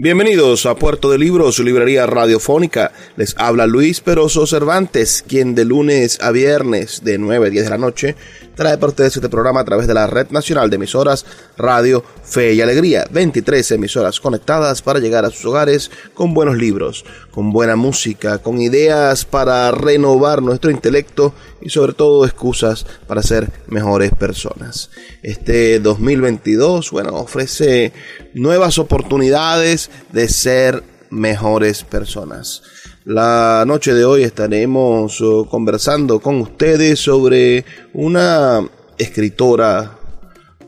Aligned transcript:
Bienvenidos 0.00 0.64
a 0.66 0.76
Puerto 0.76 1.10
de 1.10 1.18
Libros, 1.18 1.56
su 1.56 1.64
librería 1.64 2.06
radiofónica. 2.06 2.92
Les 3.16 3.34
habla 3.36 3.66
Luis 3.66 4.00
Peroso 4.00 4.46
Cervantes, 4.46 5.24
quien 5.26 5.56
de 5.56 5.64
lunes 5.64 6.20
a 6.20 6.30
viernes 6.30 7.02
de 7.02 7.18
9 7.18 7.48
a 7.48 7.50
10 7.50 7.64
de 7.64 7.70
la 7.70 7.78
noche 7.78 8.14
trae 8.58 8.76
para 8.76 8.90
ustedes 8.90 9.14
este 9.14 9.28
programa 9.28 9.60
a 9.60 9.64
través 9.64 9.86
de 9.86 9.94
la 9.94 10.08
Red 10.08 10.30
Nacional 10.30 10.68
de 10.68 10.76
Emisoras 10.76 11.24
Radio 11.56 12.02
Fe 12.24 12.54
y 12.54 12.60
Alegría. 12.60 13.06
23 13.08 13.70
emisoras 13.70 14.18
conectadas 14.18 14.82
para 14.82 14.98
llegar 14.98 15.24
a 15.24 15.30
sus 15.30 15.44
hogares 15.44 15.92
con 16.12 16.34
buenos 16.34 16.56
libros, 16.56 17.04
con 17.30 17.52
buena 17.52 17.76
música, 17.76 18.38
con 18.38 18.60
ideas 18.60 19.24
para 19.24 19.70
renovar 19.70 20.42
nuestro 20.42 20.72
intelecto 20.72 21.32
y 21.60 21.70
sobre 21.70 21.92
todo 21.92 22.24
excusas 22.24 22.84
para 23.06 23.22
ser 23.22 23.48
mejores 23.68 24.10
personas. 24.10 24.90
Este 25.22 25.78
2022, 25.78 26.90
bueno, 26.90 27.10
ofrece 27.10 27.92
nuevas 28.34 28.80
oportunidades 28.80 29.88
de 30.12 30.28
ser 30.28 30.82
mejores 31.10 31.84
personas. 31.84 32.62
La 33.04 33.64
noche 33.66 33.94
de 33.94 34.04
hoy 34.04 34.22
estaremos 34.22 35.20
oh, 35.20 35.46
conversando 35.48 36.20
con 36.20 36.40
ustedes 36.40 37.00
sobre 37.00 37.64
una 37.94 38.68
escritora, 38.98 39.98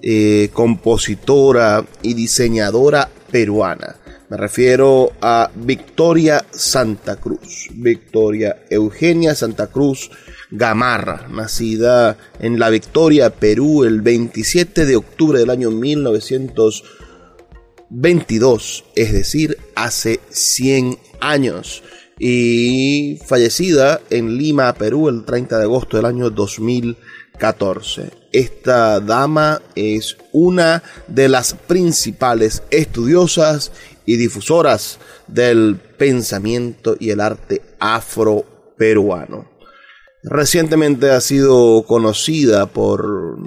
eh, 0.03 0.51
compositora 0.53 1.85
y 2.03 2.15
diseñadora 2.15 3.09
peruana. 3.31 3.97
Me 4.31 4.37
refiero 4.37 5.13
a 5.21 5.51
Victoria 5.55 6.45
Santa 6.51 7.17
Cruz. 7.17 7.69
Victoria 7.73 8.63
Eugenia 8.71 9.35
Santa 9.35 9.67
Cruz 9.67 10.11
Gamarra, 10.53 11.29
nacida 11.29 12.17
en 12.39 12.59
La 12.59 12.71
Victoria, 12.71 13.31
Perú, 13.31 13.85
el 13.85 14.03
27 14.03 14.87
de 14.87 14.97
octubre 14.97 15.39
del 15.39 15.51
año 15.51 15.71
1922, 17.91 18.85
es 18.95 19.13
decir, 19.13 19.59
hace 19.75 20.21
100 20.31 20.99
años 21.21 21.83
y 22.19 23.19
fallecida 23.27 24.01
en 24.11 24.37
Lima, 24.39 24.73
Perú, 24.75 25.09
el 25.09 25.25
30 25.25 25.59
de 25.59 25.65
agosto 25.65 25.97
del 25.97 26.07
año 26.07 26.31
2014. 26.31 28.11
Esta 28.33 29.01
dama 29.01 29.61
es 29.75 30.17
una 30.33 30.83
de 31.09 31.29
las 31.29 31.55
principales 31.55 32.63
estudiosas 32.71 33.73
y 34.07 34.17
difusoras 34.17 34.99
del 35.27 35.77
pensamiento 35.77 36.97
y 37.01 37.11
el 37.11 37.21
arte 37.21 37.63
afro-peruano. 37.81 39.51
Recientemente 40.23 41.11
ha 41.11 41.21
sido 41.21 41.85
conocida 41.89 42.67
por, 42.67 43.39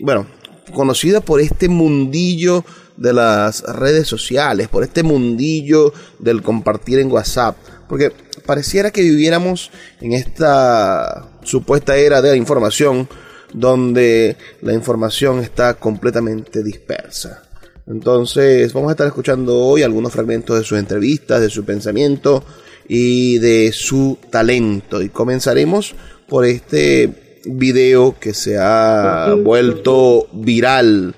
bueno, 0.00 0.26
conocida 0.74 1.20
por 1.20 1.40
este 1.40 1.68
mundillo 1.68 2.64
de 2.96 3.12
las 3.12 3.62
redes 3.62 4.08
sociales, 4.08 4.68
por 4.68 4.82
este 4.82 5.02
mundillo 5.02 5.92
del 6.18 6.42
compartir 6.42 6.98
en 6.98 7.10
WhatsApp 7.10 7.56
porque 7.88 8.12
pareciera 8.44 8.90
que 8.90 9.02
viviéramos 9.02 9.70
en 10.00 10.12
esta 10.12 11.28
supuesta 11.42 11.96
era 11.96 12.22
de 12.22 12.30
la 12.30 12.36
información 12.36 13.08
donde 13.52 14.36
la 14.62 14.74
información 14.74 15.40
está 15.40 15.74
completamente 15.74 16.62
dispersa. 16.62 17.42
Entonces 17.86 18.72
vamos 18.72 18.88
a 18.88 18.92
estar 18.92 19.06
escuchando 19.06 19.56
hoy 19.56 19.82
algunos 19.82 20.12
fragmentos 20.12 20.58
de 20.58 20.64
sus 20.64 20.78
entrevistas, 20.78 21.40
de 21.40 21.50
su 21.50 21.64
pensamiento 21.64 22.44
y 22.88 23.38
de 23.38 23.70
su 23.72 24.18
talento. 24.30 25.00
Y 25.00 25.08
comenzaremos 25.08 25.94
por 26.28 26.44
este 26.44 27.40
video 27.44 28.16
que 28.18 28.34
se 28.34 28.58
ha 28.58 29.34
vuelto 29.40 30.26
viral. 30.32 31.14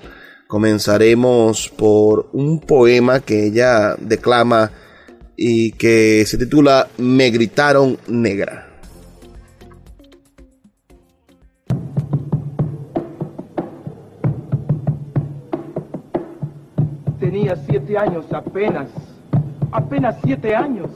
Comenzaremos 0.49 1.69
por 1.69 2.31
un 2.33 2.59
poema 2.59 3.19
que 3.19 3.45
ella 3.45 3.95
declama 3.99 4.71
y 5.37 5.73
que 5.73 6.25
se 6.25 6.39
titula 6.39 6.87
Me 6.97 7.29
gritaron 7.29 7.99
negra. 8.07 8.67
Tenía 17.19 17.55
siete 17.55 17.95
años 17.95 18.25
apenas, 18.33 18.89
apenas 19.71 20.15
siete 20.23 20.55
años. 20.55 20.89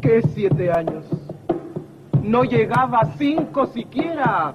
¿Qué 0.00 0.22
siete 0.36 0.70
años? 0.70 1.04
No 2.22 2.44
llegaba 2.44 3.00
a 3.00 3.16
cinco 3.18 3.66
siquiera. 3.74 4.54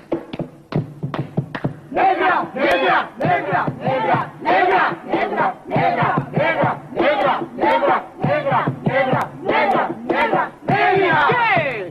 Negra, 1.91 2.47
negra, 2.55 3.09
negra, 3.17 3.65
negra, 3.81 4.31
negra, 4.39 4.95
negra, 5.03 5.55
negra, 5.67 6.15
negra, 6.37 6.77
negra, 7.01 7.41
negra, 7.57 8.03
negra, 8.17 8.67
negra, 8.87 9.29
negra, 9.41 9.89
negra, 10.07 10.51
negra. 10.69 11.27
¿Qué? 11.27 11.89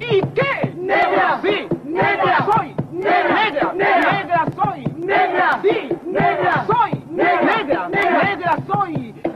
¿Y 0.00 0.22
qué? 0.22 0.72
Negra, 0.74 1.38
sí, 1.42 1.68
negra 1.84 2.46
soy, 2.46 2.74
negra, 2.92 3.72
negra, 3.74 3.74
negra 3.74 4.46
soy, 4.56 4.86
negra, 4.96 5.60
sí, 5.60 5.88
negra 6.06 6.64
soy, 6.66 7.04
negra, 7.10 7.88
negra, 7.88 7.88
negra 8.24 8.56
soy. 8.66 9.11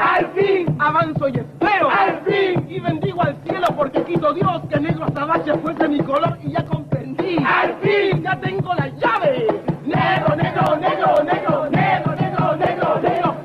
Al 0.00 0.26
fin 0.32 0.76
avanzo 0.78 1.28
y 1.28 1.38
espero. 1.38 1.90
Al 1.90 2.20
fin 2.24 2.66
y 2.68 2.80
bendigo 2.80 3.22
al 3.22 3.36
cielo 3.44 3.66
porque 3.76 4.02
quito 4.04 4.32
Dios 4.32 4.62
que 4.70 4.80
negro 4.80 5.04
azabache 5.04 5.52
fuese 5.58 5.88
mi 5.88 6.00
color 6.00 6.38
y 6.42 6.52
ya 6.52 6.64
comprendí. 6.64 7.36
Al 7.44 7.74
fin 7.80 8.22
ya 8.22 8.38
tengo 8.40 8.74
la 8.74 8.88
llave. 8.88 9.46
Negro, 9.84 10.36
negro, 10.36 10.76
negro, 10.76 11.22
negro, 11.24 11.70
negro, 11.70 12.16
negro, 12.16 12.56
negro, 12.56 12.56
negro. 12.56 13.36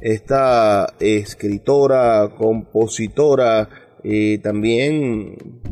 Esta 0.00 0.94
escritora, 0.98 2.30
compositora, 2.36 3.68
y 4.04 4.38
también 4.38 5.62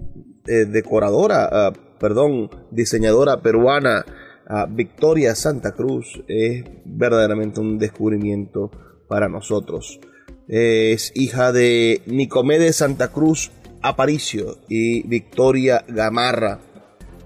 eh, 0.46 0.64
decoradora, 0.64 1.48
ah, 1.52 1.72
perdón, 2.00 2.50
diseñadora 2.70 3.42
peruana, 3.42 4.04
ah, 4.46 4.66
Victoria 4.68 5.34
Santa 5.34 5.72
Cruz, 5.72 6.22
es 6.28 6.64
verdaderamente 6.84 7.60
un 7.60 7.78
descubrimiento 7.78 8.70
para 9.08 9.28
nosotros. 9.28 10.00
Es 10.48 11.12
hija 11.14 11.52
de 11.52 12.02
Nicomedes 12.06 12.76
Santa 12.76 13.08
Cruz 13.08 13.50
Aparicio 13.82 14.58
y 14.68 15.06
Victoria 15.08 15.84
Gamarra, 15.88 16.60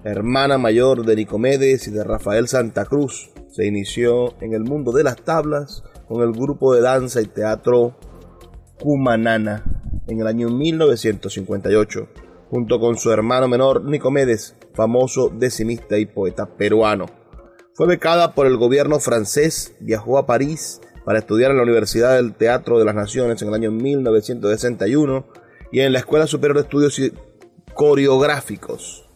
hermana 0.04 0.58
mayor 0.58 1.04
de 1.04 1.16
Nicomedes 1.16 1.86
y 1.88 1.90
de 1.90 2.02
Rafael 2.02 2.48
Santa 2.48 2.86
Cruz. 2.86 3.30
Se 3.50 3.66
inició 3.66 4.34
en 4.40 4.54
el 4.54 4.64
mundo 4.64 4.92
de 4.92 5.04
las 5.04 5.16
tablas 5.16 5.84
con 6.08 6.22
el 6.22 6.32
grupo 6.32 6.74
de 6.74 6.80
danza 6.80 7.20
y 7.20 7.26
teatro 7.26 7.96
Cumanana 8.78 9.64
en 10.06 10.20
el 10.20 10.26
año 10.26 10.48
1958, 10.48 12.08
junto 12.50 12.78
con 12.80 12.96
su 12.96 13.10
hermano 13.10 13.48
menor 13.48 13.84
Nicomedes, 13.84 14.54
famoso 14.74 15.30
decimista 15.30 15.98
y 15.98 16.06
poeta 16.06 16.46
peruano. 16.46 17.06
Fue 17.74 17.86
becada 17.86 18.34
por 18.34 18.46
el 18.46 18.56
gobierno 18.56 19.00
francés, 19.00 19.74
viajó 19.80 20.18
a 20.18 20.26
París 20.26 20.80
para 21.04 21.18
estudiar 21.18 21.50
en 21.50 21.58
la 21.58 21.62
Universidad 21.62 22.16
del 22.16 22.34
Teatro 22.34 22.78
de 22.78 22.84
las 22.84 22.94
Naciones 22.94 23.40
en 23.42 23.48
el 23.48 23.54
año 23.54 23.70
1961 23.70 25.26
y 25.72 25.80
en 25.80 25.92
la 25.92 25.98
Escuela 25.98 26.26
Superior 26.26 26.56
de 26.56 26.62
Estudios 26.62 27.00
Coreográficos. 27.74 29.06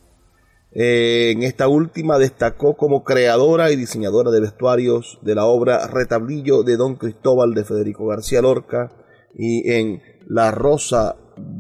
Eh, 0.72 1.32
en 1.32 1.42
esta 1.42 1.66
última 1.66 2.18
destacó 2.18 2.76
como 2.76 3.02
creadora 3.02 3.72
y 3.72 3.76
diseñadora 3.76 4.30
de 4.30 4.40
vestuarios 4.40 5.18
de 5.22 5.34
la 5.34 5.46
obra 5.46 5.88
Retablillo 5.88 6.62
de 6.62 6.76
Don 6.76 6.94
Cristóbal 6.94 7.54
de 7.54 7.64
Federico 7.64 8.06
García 8.06 8.42
Lorca 8.42 8.92
y 9.34 9.68
en 9.72 10.00
La 10.28 10.52
Rosa 10.52 11.16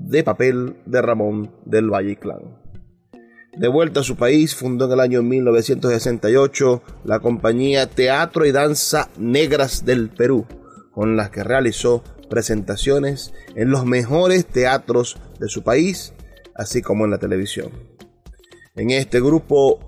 de 0.06 0.24
Papel 0.24 0.76
de 0.86 1.02
Ramón 1.02 1.50
del 1.64 1.90
Valle 1.90 2.16
Clan. 2.16 2.58
De 3.56 3.68
vuelta 3.68 4.00
a 4.00 4.04
su 4.04 4.16
país, 4.16 4.54
fundó 4.54 4.86
en 4.86 4.92
el 4.92 5.00
año 5.00 5.22
1968 5.22 6.82
la 7.04 7.20
compañía 7.20 7.88
Teatro 7.88 8.46
y 8.46 8.52
Danza 8.52 9.10
Negras 9.18 9.84
del 9.84 10.08
Perú, 10.08 10.46
con 10.92 11.16
las 11.16 11.30
que 11.30 11.44
realizó 11.44 12.02
presentaciones 12.28 13.34
en 13.56 13.70
los 13.70 13.84
mejores 13.84 14.46
teatros 14.46 15.18
de 15.38 15.48
su 15.48 15.62
país, 15.62 16.14
así 16.54 16.80
como 16.80 17.04
en 17.04 17.10
la 17.10 17.18
televisión. 17.18 17.70
En 18.76 18.90
este 18.90 19.20
grupo 19.20 19.80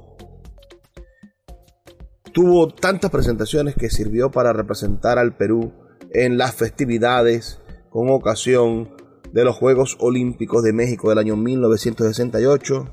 tuvo 2.32 2.68
tantas 2.68 3.10
presentaciones 3.10 3.74
que 3.74 3.90
sirvió 3.90 4.30
para 4.30 4.52
representar 4.52 5.18
al 5.18 5.36
Perú 5.36 5.72
en 6.12 6.36
las 6.36 6.54
festividades 6.54 7.60
con 7.90 8.10
ocasión 8.10 9.01
de 9.32 9.44
los 9.44 9.56
Juegos 9.56 9.96
Olímpicos 10.00 10.62
de 10.62 10.72
México 10.72 11.08
del 11.08 11.18
año 11.18 11.36
1968, 11.36 12.88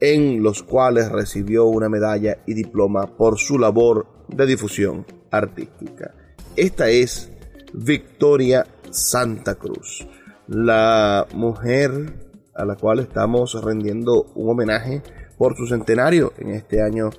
en 0.00 0.42
los 0.42 0.62
cuales 0.62 1.12
recibió 1.12 1.66
una 1.66 1.88
medalla 1.88 2.38
y 2.46 2.54
diploma 2.54 3.16
por 3.16 3.38
su 3.38 3.58
labor 3.58 4.06
de 4.28 4.46
difusión 4.46 5.04
artística. 5.30 6.14
Esta 6.56 6.88
es 6.88 7.30
Victoria 7.72 8.66
Santa 8.90 9.56
Cruz, 9.56 10.06
la 10.48 11.26
mujer 11.34 12.14
a 12.54 12.64
la 12.64 12.76
cual 12.76 13.00
estamos 13.00 13.62
rendiendo 13.62 14.32
un 14.34 14.50
homenaje 14.50 15.02
por 15.36 15.54
su 15.56 15.66
centenario 15.66 16.32
en 16.38 16.50
este 16.50 16.80
año 16.82 17.10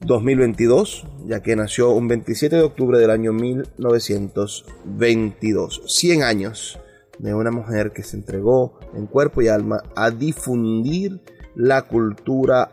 2022, 0.00 1.06
ya 1.26 1.42
que 1.42 1.56
nació 1.56 1.90
un 1.90 2.08
27 2.08 2.56
de 2.56 2.62
octubre 2.62 2.98
del 2.98 3.10
año 3.10 3.32
1922. 3.32 5.82
100 5.86 6.22
años 6.22 6.78
de 7.18 7.34
una 7.34 7.50
mujer 7.50 7.92
que 7.92 8.02
se 8.02 8.16
entregó 8.16 8.78
en 8.94 9.06
cuerpo 9.06 9.42
y 9.42 9.48
alma 9.48 9.82
a 9.96 10.10
difundir 10.10 11.20
la 11.54 11.82
cultura 11.82 12.70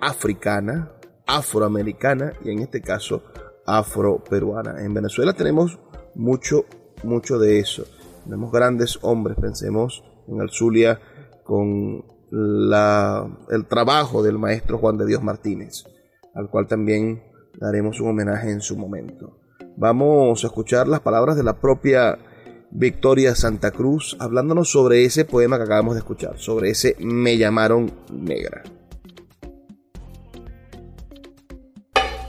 africana, 0.00 0.92
afroamericana 1.26 2.32
y 2.44 2.50
en 2.50 2.60
este 2.60 2.80
caso 2.80 3.22
afroperuana. 3.66 4.82
En 4.82 4.94
Venezuela 4.94 5.32
tenemos 5.32 5.78
mucho, 6.14 6.64
mucho 7.04 7.38
de 7.38 7.58
eso. 7.58 7.84
Tenemos 8.24 8.50
grandes 8.50 8.98
hombres, 9.02 9.36
pensemos 9.40 10.02
en 10.28 10.40
el 10.40 10.50
Zulia 10.50 11.00
con 11.44 12.04
la, 12.30 13.28
el 13.50 13.66
trabajo 13.66 14.22
del 14.22 14.38
maestro 14.38 14.78
Juan 14.78 14.96
de 14.96 15.06
Dios 15.06 15.22
Martínez 15.22 15.84
al 16.34 16.48
cual 16.48 16.66
también 16.66 17.22
daremos 17.58 18.00
un 18.00 18.10
homenaje 18.10 18.50
en 18.50 18.60
su 18.60 18.76
momento. 18.76 19.38
Vamos 19.76 20.44
a 20.44 20.46
escuchar 20.46 20.88
las 20.88 21.00
palabras 21.00 21.36
de 21.36 21.42
la 21.42 21.58
propia 21.60 22.18
Victoria 22.74 23.34
Santa 23.34 23.70
Cruz 23.70 24.16
hablándonos 24.18 24.70
sobre 24.70 25.04
ese 25.04 25.26
poema 25.26 25.58
que 25.58 25.64
acabamos 25.64 25.94
de 25.94 25.98
escuchar, 26.00 26.38
sobre 26.38 26.70
ese 26.70 26.96
Me 27.00 27.36
llamaron 27.36 27.92
negra. 28.10 28.62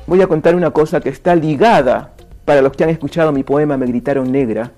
Voy 0.06 0.22
a 0.22 0.28
contar 0.28 0.56
una 0.56 0.72
cosa 0.72 1.00
que 1.00 1.08
está 1.08 1.34
ligada, 1.34 2.14
para 2.44 2.62
los 2.62 2.74
que 2.74 2.84
han 2.84 2.90
escuchado 2.90 3.32
mi 3.32 3.44
poema 3.44 3.78
Me 3.78 3.86
gritaron 3.86 4.34
negra, 4.34 4.74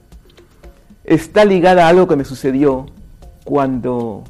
está 1.04 1.44
ligada 1.46 1.88
a 1.88 1.90
algo 1.90 2.08
que 2.08 2.16
me 2.16 2.26
sucedió 2.26 2.86
cuando, 3.44 4.24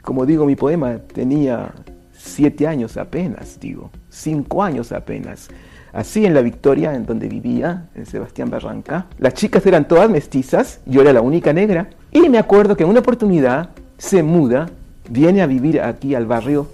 como 0.00 0.24
digo, 0.24 0.46
mi 0.46 0.56
poema 0.56 0.98
tenía 0.98 1.74
siete 2.10 2.66
años 2.66 2.96
apenas, 2.96 3.60
digo, 3.60 3.90
cinco 4.08 4.62
años 4.62 4.92
apenas. 4.92 5.50
Así 5.96 6.26
en 6.26 6.34
La 6.34 6.42
Victoria, 6.42 6.94
en 6.94 7.06
donde 7.06 7.26
vivía, 7.26 7.88
en 7.94 8.04
Sebastián 8.04 8.50
Barranca, 8.50 9.06
las 9.18 9.32
chicas 9.32 9.64
eran 9.64 9.88
todas 9.88 10.10
mestizas, 10.10 10.80
yo 10.84 11.00
era 11.00 11.10
la 11.10 11.22
única 11.22 11.54
negra, 11.54 11.88
y 12.12 12.28
me 12.28 12.36
acuerdo 12.36 12.76
que 12.76 12.82
en 12.84 12.90
una 12.90 13.00
oportunidad 13.00 13.70
se 13.96 14.22
muda, 14.22 14.68
viene 15.08 15.40
a 15.40 15.46
vivir 15.46 15.80
aquí 15.80 16.14
al 16.14 16.26
barrio 16.26 16.66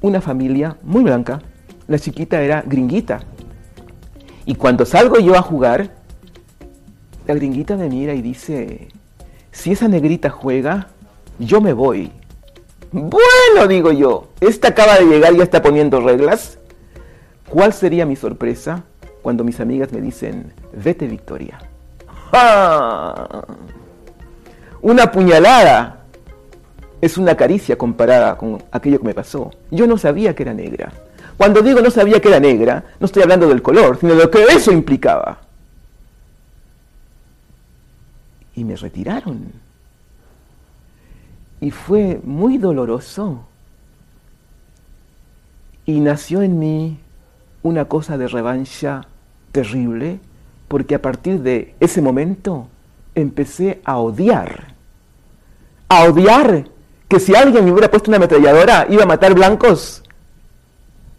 una 0.00 0.20
familia 0.20 0.76
muy 0.84 1.02
blanca, 1.02 1.42
la 1.88 1.98
chiquita 1.98 2.40
era 2.40 2.62
gringuita, 2.64 3.22
Y 4.44 4.54
cuando 4.54 4.86
salgo 4.86 5.18
yo 5.18 5.34
a 5.34 5.42
jugar, 5.42 5.90
la 7.26 7.34
gringuita 7.34 7.76
me 7.76 7.88
mira 7.88 8.14
y 8.14 8.22
dice, 8.22 8.86
si 9.50 9.72
esa 9.72 9.88
negrita 9.88 10.30
juega, 10.30 10.86
yo 11.40 11.60
me 11.60 11.72
voy. 11.72 12.12
Bueno, 12.92 13.66
digo 13.68 13.90
yo, 13.90 14.28
esta 14.40 14.68
acaba 14.68 15.00
de 15.00 15.06
llegar 15.06 15.34
y 15.34 15.38
ya 15.38 15.42
está 15.42 15.62
poniendo 15.62 15.98
reglas. 15.98 16.60
¿Cuál 17.48 17.72
sería 17.72 18.06
mi 18.06 18.16
sorpresa 18.16 18.82
cuando 19.22 19.44
mis 19.44 19.60
amigas 19.60 19.92
me 19.92 20.00
dicen, 20.00 20.52
vete 20.72 21.06
Victoria? 21.06 21.58
Una 24.82 25.10
puñalada 25.10 26.04
es 27.00 27.18
una 27.18 27.36
caricia 27.36 27.78
comparada 27.78 28.36
con 28.36 28.62
aquello 28.72 28.98
que 28.98 29.06
me 29.06 29.14
pasó. 29.14 29.50
Yo 29.70 29.86
no 29.86 29.96
sabía 29.96 30.34
que 30.34 30.42
era 30.42 30.54
negra. 30.54 30.92
Cuando 31.36 31.62
digo 31.62 31.80
no 31.80 31.90
sabía 31.90 32.20
que 32.20 32.28
era 32.28 32.40
negra, 32.40 32.84
no 32.98 33.06
estoy 33.06 33.22
hablando 33.22 33.48
del 33.48 33.62
color, 33.62 33.98
sino 33.98 34.14
de 34.14 34.24
lo 34.24 34.30
que 34.30 34.42
eso 34.44 34.72
implicaba. 34.72 35.38
Y 38.54 38.64
me 38.64 38.74
retiraron. 38.74 39.52
Y 41.60 41.70
fue 41.70 42.20
muy 42.24 42.58
doloroso. 42.58 43.44
Y 45.84 46.00
nació 46.00 46.42
en 46.42 46.58
mí 46.58 46.98
una 47.66 47.86
cosa 47.86 48.16
de 48.18 48.28
revancha 48.28 49.02
terrible, 49.52 50.20
porque 50.68 50.94
a 50.94 51.02
partir 51.02 51.40
de 51.40 51.74
ese 51.80 52.02
momento 52.02 52.68
empecé 53.14 53.80
a 53.84 53.98
odiar. 53.98 54.74
A 55.88 56.04
odiar 56.04 56.64
que 57.08 57.20
si 57.20 57.34
alguien 57.34 57.64
me 57.64 57.72
hubiera 57.72 57.90
puesto 57.90 58.10
una 58.10 58.16
ametralladora 58.16 58.86
iba 58.90 59.04
a 59.04 59.06
matar 59.06 59.34
blancos 59.34 60.02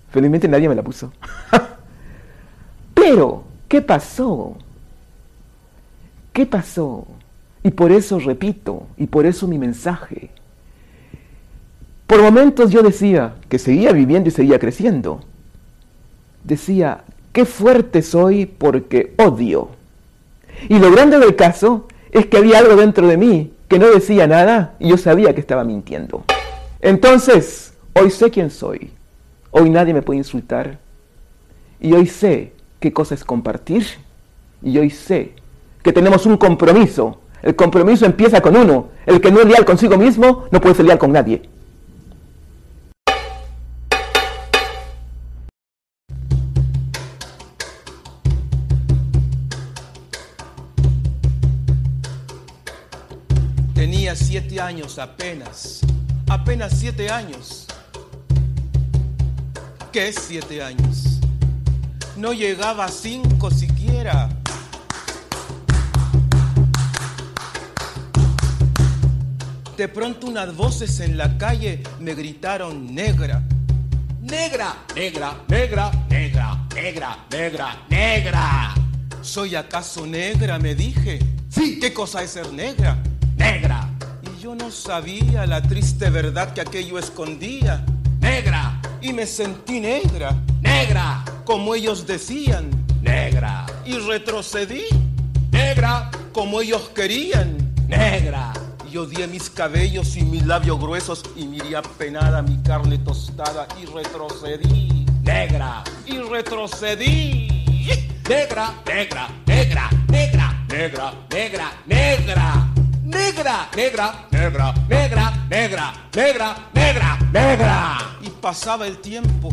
Felizmente 0.09 0.47
nadie 0.47 0.69
me 0.69 0.75
la 0.75 0.83
puso. 0.83 1.11
Pero, 2.93 3.43
¿qué 3.67 3.81
pasó? 3.81 4.55
¿Qué 6.33 6.45
pasó? 6.45 7.05
Y 7.63 7.71
por 7.71 7.91
eso 7.91 8.19
repito, 8.19 8.87
y 8.97 9.07
por 9.07 9.25
eso 9.25 9.47
mi 9.47 9.57
mensaje. 9.57 10.31
Por 12.05 12.21
momentos 12.21 12.71
yo 12.71 12.81
decía 12.81 13.35
que 13.49 13.59
seguía 13.59 13.91
viviendo 13.91 14.29
y 14.29 14.31
seguía 14.31 14.59
creciendo. 14.59 15.21
Decía, 16.47 17.03
qué 17.33 17.43
fuerte 17.43 18.01
soy 18.01 18.45
porque 18.45 19.13
odio. 19.17 19.67
Y 20.69 20.79
lo 20.79 20.89
grande 20.91 21.19
del 21.19 21.35
caso 21.35 21.87
es 22.09 22.25
que 22.27 22.37
había 22.37 22.59
algo 22.59 22.77
dentro 22.77 23.05
de 23.05 23.17
mí 23.17 23.51
que 23.67 23.77
no 23.77 23.87
decía 23.87 24.27
nada 24.27 24.75
y 24.79 24.87
yo 24.87 24.97
sabía 24.97 25.35
que 25.35 25.41
estaba 25.41 25.65
mintiendo. 25.65 26.23
Entonces, 26.79 27.73
hoy 27.93 28.11
sé 28.11 28.31
quién 28.31 28.49
soy. 28.49 28.91
Hoy 29.51 29.69
nadie 29.69 29.93
me 29.93 30.01
puede 30.01 30.19
insultar. 30.19 30.79
Y 31.81 31.91
hoy 31.91 32.07
sé 32.07 32.53
qué 32.79 32.93
cosa 32.93 33.13
es 33.15 33.25
compartir. 33.25 33.85
Y 34.63 34.77
hoy 34.77 34.89
sé 34.89 35.33
que 35.83 35.91
tenemos 35.91 36.25
un 36.25 36.37
compromiso. 36.37 37.19
El 37.41 37.57
compromiso 37.57 38.05
empieza 38.05 38.39
con 38.39 38.55
uno. 38.55 38.87
El 39.05 39.19
que 39.19 39.31
no 39.31 39.41
es 39.41 39.47
leal 39.47 39.65
consigo 39.65 39.97
mismo 39.97 40.45
no 40.49 40.61
puede 40.61 40.75
ser 40.75 40.85
leal 40.85 40.97
con 40.97 41.11
nadie. 41.11 41.41
Tenía 54.07 54.25
siete 54.25 54.61
años 54.61 54.99
apenas, 54.99 55.81
apenas 56.29 56.71
siete 56.79 57.09
años 57.09 57.67
¿Qué 59.91 60.07
es 60.07 60.15
siete 60.15 60.63
años? 60.63 61.19
No 62.15 62.31
llegaba 62.31 62.85
a 62.85 62.87
cinco 62.87 63.51
siquiera. 63.51 64.29
De 69.75 69.89
pronto 69.89 70.27
unas 70.27 70.55
voces 70.55 71.01
en 71.01 71.17
la 71.17 71.37
calle 71.37 71.83
me 71.99 72.15
gritaron 72.15 72.95
negra. 72.95 73.43
Negra, 74.21 74.85
negra, 74.95 75.37
negra, 75.49 75.91
negra, 76.07 76.65
negra, 76.73 77.25
negra, 77.29 77.77
negra. 77.89 78.73
¿Soy 79.21 79.55
acaso 79.55 80.07
negra? 80.07 80.59
Me 80.59 80.75
dije. 80.75 81.19
Sí. 81.49 81.77
¿Qué 81.81 81.93
cosa 81.93 82.23
es 82.23 82.31
ser 82.31 82.53
negra? 82.53 82.97
Negra. 83.35 83.86
Yo 84.47 84.55
no 84.55 84.71
sabía 84.71 85.45
la 85.45 85.61
triste 85.61 86.09
verdad 86.09 86.53
que 86.53 86.61
aquello 86.61 86.97
escondía. 86.97 87.83
Negra. 88.21 88.79
Y 89.01 89.11
me 89.11 89.25
sentí 89.25 89.81
negra, 89.81 90.37
negra, 90.61 91.25
como 91.43 91.75
ellos 91.75 92.07
decían, 92.07 92.69
negra, 93.01 93.65
y 93.85 93.97
retrocedí, 93.97 94.85
negra, 95.51 96.09
como 96.31 96.61
ellos 96.61 96.89
querían, 96.95 97.57
negra. 97.89 98.53
Y 98.89 98.95
odié 98.95 99.27
mis 99.27 99.49
cabellos 99.49 100.15
y 100.15 100.21
mis 100.21 100.45
labios 100.45 100.79
gruesos 100.79 101.23
y 101.35 101.45
miré 101.45 101.75
apenada 101.75 102.41
mi 102.41 102.55
carne 102.63 102.99
tostada 102.99 103.67
y 103.81 103.85
retrocedí, 103.85 105.05
negra, 105.23 105.83
y 106.05 106.19
retrocedí. 106.19 107.49
Negra, 108.29 108.73
negra, 108.85 109.27
negra, 109.45 109.89
negra, 110.07 110.65
negra, 110.69 111.13
negra, 111.29 111.73
negra 111.85 112.76
negra, 113.07 113.69
negra, 113.75 114.27
negra, 114.31 114.73
negra, 114.89 115.33
negra, 115.49 115.93
negra, 116.13 116.55
negra, 116.73 117.17
negra. 117.31 117.97
Y 118.21 118.29
pasaba 118.29 118.85
el 118.85 118.97
tiempo. 118.97 119.49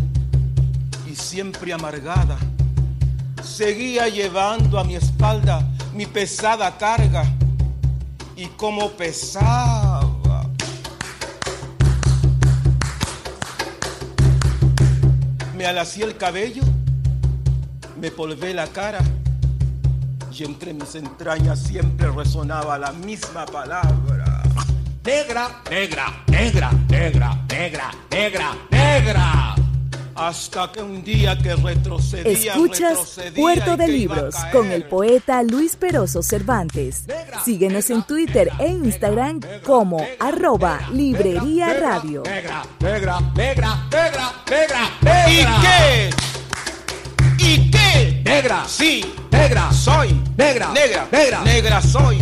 Y 1.06 1.14
siempre 1.14 1.72
amargada, 1.72 2.36
seguía 3.42 4.08
llevando 4.08 4.78
a 4.78 4.84
mi 4.84 4.96
espalda 4.96 5.64
mi 5.94 6.06
pesada 6.06 6.76
carga. 6.76 7.24
Y 8.36 8.46
como 8.46 8.90
pesaba. 8.90 10.02
Me 15.56 15.66
alací 15.66 16.02
el 16.02 16.16
cabello, 16.16 16.62
me 18.00 18.10
polvé 18.10 18.52
la 18.52 18.66
cara 18.66 19.00
y 20.36 20.42
entre 20.42 20.72
mis 20.72 20.94
entrañas 20.96 21.60
siempre 21.60 22.10
resonaba 22.10 22.76
la 22.76 22.90
misma 22.92 23.46
palabra. 23.46 24.42
Negra, 25.04 25.62
negra, 25.70 26.24
negra, 26.26 26.72
negra, 26.88 27.38
negra, 27.48 27.90
negra, 28.10 28.56
negra. 28.70 29.54
Hasta 30.16 30.72
que 30.72 30.82
un 30.82 31.04
día 31.04 31.36
que 31.38 31.54
retrocedía, 31.54 32.52
Escuchas 32.52 33.20
Puerto 33.34 33.76
de 33.76 33.88
Libros 33.88 34.34
con 34.50 34.70
el 34.70 34.84
poeta 34.84 35.42
Luis 35.42 35.76
Peroso 35.76 36.22
Cervantes. 36.22 37.04
Síguenos 37.44 37.90
en 37.90 38.02
Twitter 38.04 38.50
e 38.58 38.68
Instagram 38.68 39.40
como 39.64 40.04
arroba 40.18 40.80
Librería 40.92 41.74
Radio. 41.74 42.22
Negra, 42.24 42.62
negra, 42.80 43.20
negra, 43.36 43.88
negra, 43.90 44.32
negra, 44.48 44.90
negra. 45.02 45.30
¿Y 45.30 45.44
qué? 45.62 46.23
Negra, 48.24 48.64
sí, 48.66 49.04
negra 49.30 49.70
soy, 49.70 50.18
negra, 50.38 50.72
negra, 50.72 51.06
negra, 51.12 51.44
negra 51.44 51.82
soy. 51.82 52.16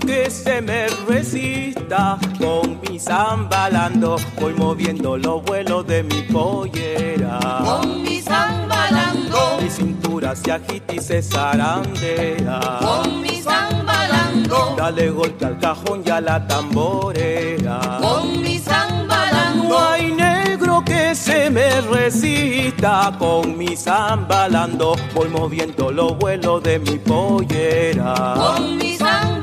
Que 0.06 0.30
se 0.30 0.60
me 0.60 0.86
resista. 1.08 2.18
Con 2.38 2.80
mi 2.88 2.98
zambalando 2.98 4.16
voy 4.40 4.54
moviendo 4.54 5.16
los 5.16 5.42
vuelos 5.44 5.86
de 5.86 6.02
mi 6.02 6.22
pollera. 6.22 7.38
Con 7.64 8.02
mi 8.02 8.20
zambalando, 8.20 9.58
Mi 9.62 9.70
cintura 9.70 10.34
se 10.34 10.52
agita 10.52 10.94
y 10.94 10.98
se 11.00 11.22
zarandea. 11.22 12.60
con 12.80 13.20
mi 13.20 13.40
zambalando, 13.42 14.74
Dale 14.76 15.10
golpe 15.10 15.44
al 15.46 15.58
cajón 15.58 16.02
y 16.04 16.10
a 16.10 16.20
la 16.20 16.46
tamborera. 16.46 17.98
con 18.00 18.40
mi 18.42 18.58
No 18.58 18.64
zambalando, 18.64 19.78
hay 19.78 20.12
negro 20.12 20.82
que 20.84 21.14
se 21.14 21.50
me 21.50 21.80
resista 21.82 23.12
con 23.18 23.56
mi 23.56 23.76
zambalando. 23.76 24.94
Voy 25.14 25.28
moviendo 25.28 25.90
los 25.90 26.16
vuelos 26.18 26.62
de 26.62 26.78
mi 26.78 26.98
pollera. 26.98 28.34
con 28.36 28.76
mi 28.78 28.96
zambalando, 28.96 29.41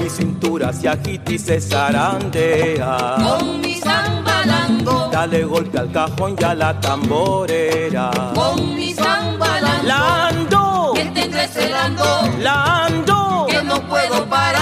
Mi 0.00 0.08
cintura 0.08 0.72
se 0.72 0.88
agita 0.88 1.32
y 1.32 1.38
se 1.38 1.60
zarandea. 1.60 3.16
con 3.16 3.60
mi 3.60 3.74
zambalando, 3.74 5.08
Dale 5.12 5.44
golpe 5.44 5.78
al 5.78 5.92
cajón 5.92 6.36
y 6.38 6.44
a 6.44 6.54
la 6.54 6.80
tamborera. 6.80 8.10
con 8.34 8.74
mi 8.74 8.92
zambalando, 8.94 9.86
Lando, 9.86 10.92
que 10.94 11.04
te 11.06 11.48
celando, 11.48 12.04
Lando, 12.40 13.46
que 13.48 13.62
no 13.62 13.80
puedo 13.88 14.24
parar. 14.26 14.59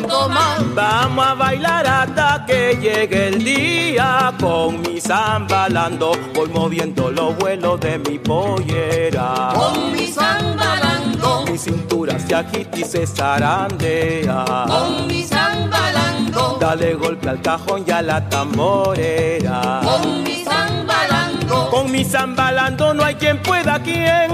Más. 0.00 0.74
Vamos 0.74 1.26
a 1.26 1.34
bailar 1.34 1.86
hasta 1.86 2.44
que 2.46 2.76
llegue 2.80 3.28
el 3.28 3.44
día 3.44 4.32
con 4.40 4.80
mi 4.82 5.00
zambalando. 5.00 6.12
Voy 6.34 6.48
moviendo 6.48 7.10
los 7.10 7.36
vuelos 7.36 7.80
de 7.80 7.98
mi 7.98 8.18
pollera. 8.18 9.52
Con 9.54 9.92
mi 9.92 10.06
zambalando, 10.08 11.44
Mi 11.50 11.58
cintura 11.58 12.18
se 12.18 12.34
agita 12.34 12.78
y 12.78 12.84
se 12.84 13.06
zarandea. 13.06 14.44
con 14.66 15.06
mi 15.06 15.22
zambalando, 15.24 16.58
Dale 16.60 16.94
golpe 16.94 17.28
al 17.30 17.40
cajón 17.40 17.84
y 17.86 17.90
a 17.90 18.02
la 18.02 18.28
tamborera. 18.28 19.80
con 19.84 20.22
mi 20.22 20.44
zambalando, 20.44 21.70
Con 21.70 21.90
mi 21.92 22.04
zambalando 22.04 22.94
no 22.94 23.04
hay 23.04 23.14
quien 23.14 23.40
pueda 23.42 23.78
quien. 23.80 24.28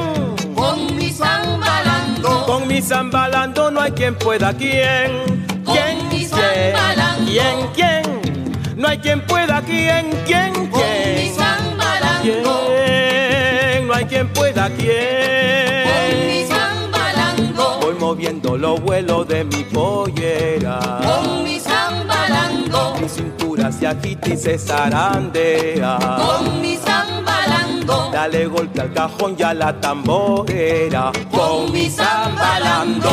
con 0.54 0.96
mi 0.96 1.10
zambalando, 1.12 2.44
Con 2.46 2.66
mi 2.68 2.80
zambalando 2.82 3.70
no 3.70 3.80
hay 3.80 3.92
quien 3.92 4.14
pueda 4.16 4.52
quien. 4.52 5.40
Zambalando. 6.54 7.30
¿Quién? 7.30 7.56
¿Quién? 7.74 8.02
No 8.76 8.88
hay 8.88 8.98
quien 8.98 9.20
pueda 9.26 9.60
quien. 9.62 10.10
¿Quién? 10.26 10.52
con 10.52 10.64
mi 10.66 10.68
¿Quién? 10.78 11.34
zambalando, 11.34 12.22
¿Quién? 12.22 13.86
No 13.86 13.94
hay 13.94 14.04
quien 14.06 14.28
pueda 14.32 14.64
con 14.68 14.76
mi 14.76 14.84
quien. 14.84 16.50
Voy 17.80 17.94
moviendo 17.98 18.56
los 18.56 18.80
vuelos 18.80 19.26
de 19.28 19.44
mi 19.44 19.64
pollera. 19.64 20.78
con 21.02 21.44
mi 21.44 21.58
zambalando, 21.60 22.94
Mi 23.00 23.08
cintura 23.08 23.70
se 23.72 23.86
agita 23.86 24.28
y 24.30 24.36
se 24.36 24.58
zarandea. 24.58 25.98
con 25.98 26.60
mi 26.60 26.76
zambalando, 26.76 28.10
Dale 28.12 28.46
golpe 28.46 28.80
al 28.80 28.92
cajón 28.92 29.36
y 29.38 29.42
a 29.42 29.54
la 29.54 29.78
tamborera. 29.80 31.12
Con 31.30 31.72
mi 31.72 31.88
zambalando. 31.90 33.10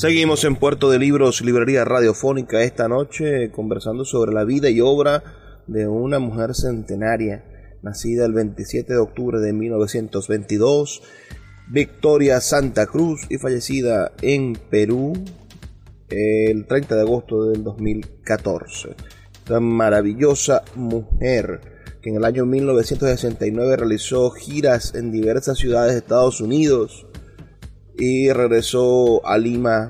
Seguimos 0.00 0.44
en 0.44 0.56
Puerto 0.56 0.88
de 0.90 0.98
Libros, 0.98 1.42
Librería 1.42 1.84
Radiofónica, 1.84 2.62
esta 2.62 2.88
noche 2.88 3.50
conversando 3.50 4.06
sobre 4.06 4.32
la 4.32 4.44
vida 4.44 4.70
y 4.70 4.80
obra 4.80 5.22
de 5.66 5.88
una 5.88 6.18
mujer 6.18 6.54
centenaria, 6.54 7.44
nacida 7.82 8.24
el 8.24 8.32
27 8.32 8.94
de 8.94 8.98
octubre 8.98 9.40
de 9.40 9.52
1922, 9.52 11.02
Victoria 11.70 12.40
Santa 12.40 12.86
Cruz, 12.86 13.26
y 13.28 13.36
fallecida 13.36 14.12
en 14.22 14.54
Perú 14.70 15.12
el 16.08 16.66
30 16.66 16.94
de 16.94 17.00
agosto 17.02 17.50
del 17.50 17.62
2014. 17.62 18.96
Esta 19.34 19.60
maravillosa 19.60 20.62
mujer 20.76 21.60
que 22.00 22.08
en 22.08 22.16
el 22.16 22.24
año 22.24 22.46
1969 22.46 23.76
realizó 23.76 24.30
giras 24.30 24.94
en 24.94 25.12
diversas 25.12 25.58
ciudades 25.58 25.92
de 25.92 25.98
Estados 25.98 26.40
Unidos, 26.40 27.04
y 27.98 28.30
regresó 28.32 29.26
a 29.26 29.38
Lima 29.38 29.88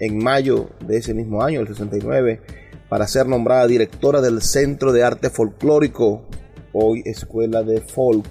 en 0.00 0.18
mayo 0.18 0.70
de 0.86 0.98
ese 0.98 1.14
mismo 1.14 1.42
año, 1.42 1.60
el 1.60 1.68
69, 1.68 2.40
para 2.88 3.06
ser 3.06 3.26
nombrada 3.26 3.66
directora 3.66 4.20
del 4.20 4.42
Centro 4.42 4.92
de 4.92 5.02
Arte 5.02 5.30
Folclórico, 5.30 6.26
hoy 6.72 7.02
Escuela 7.04 7.62
de 7.62 7.80
Folk. 7.80 8.26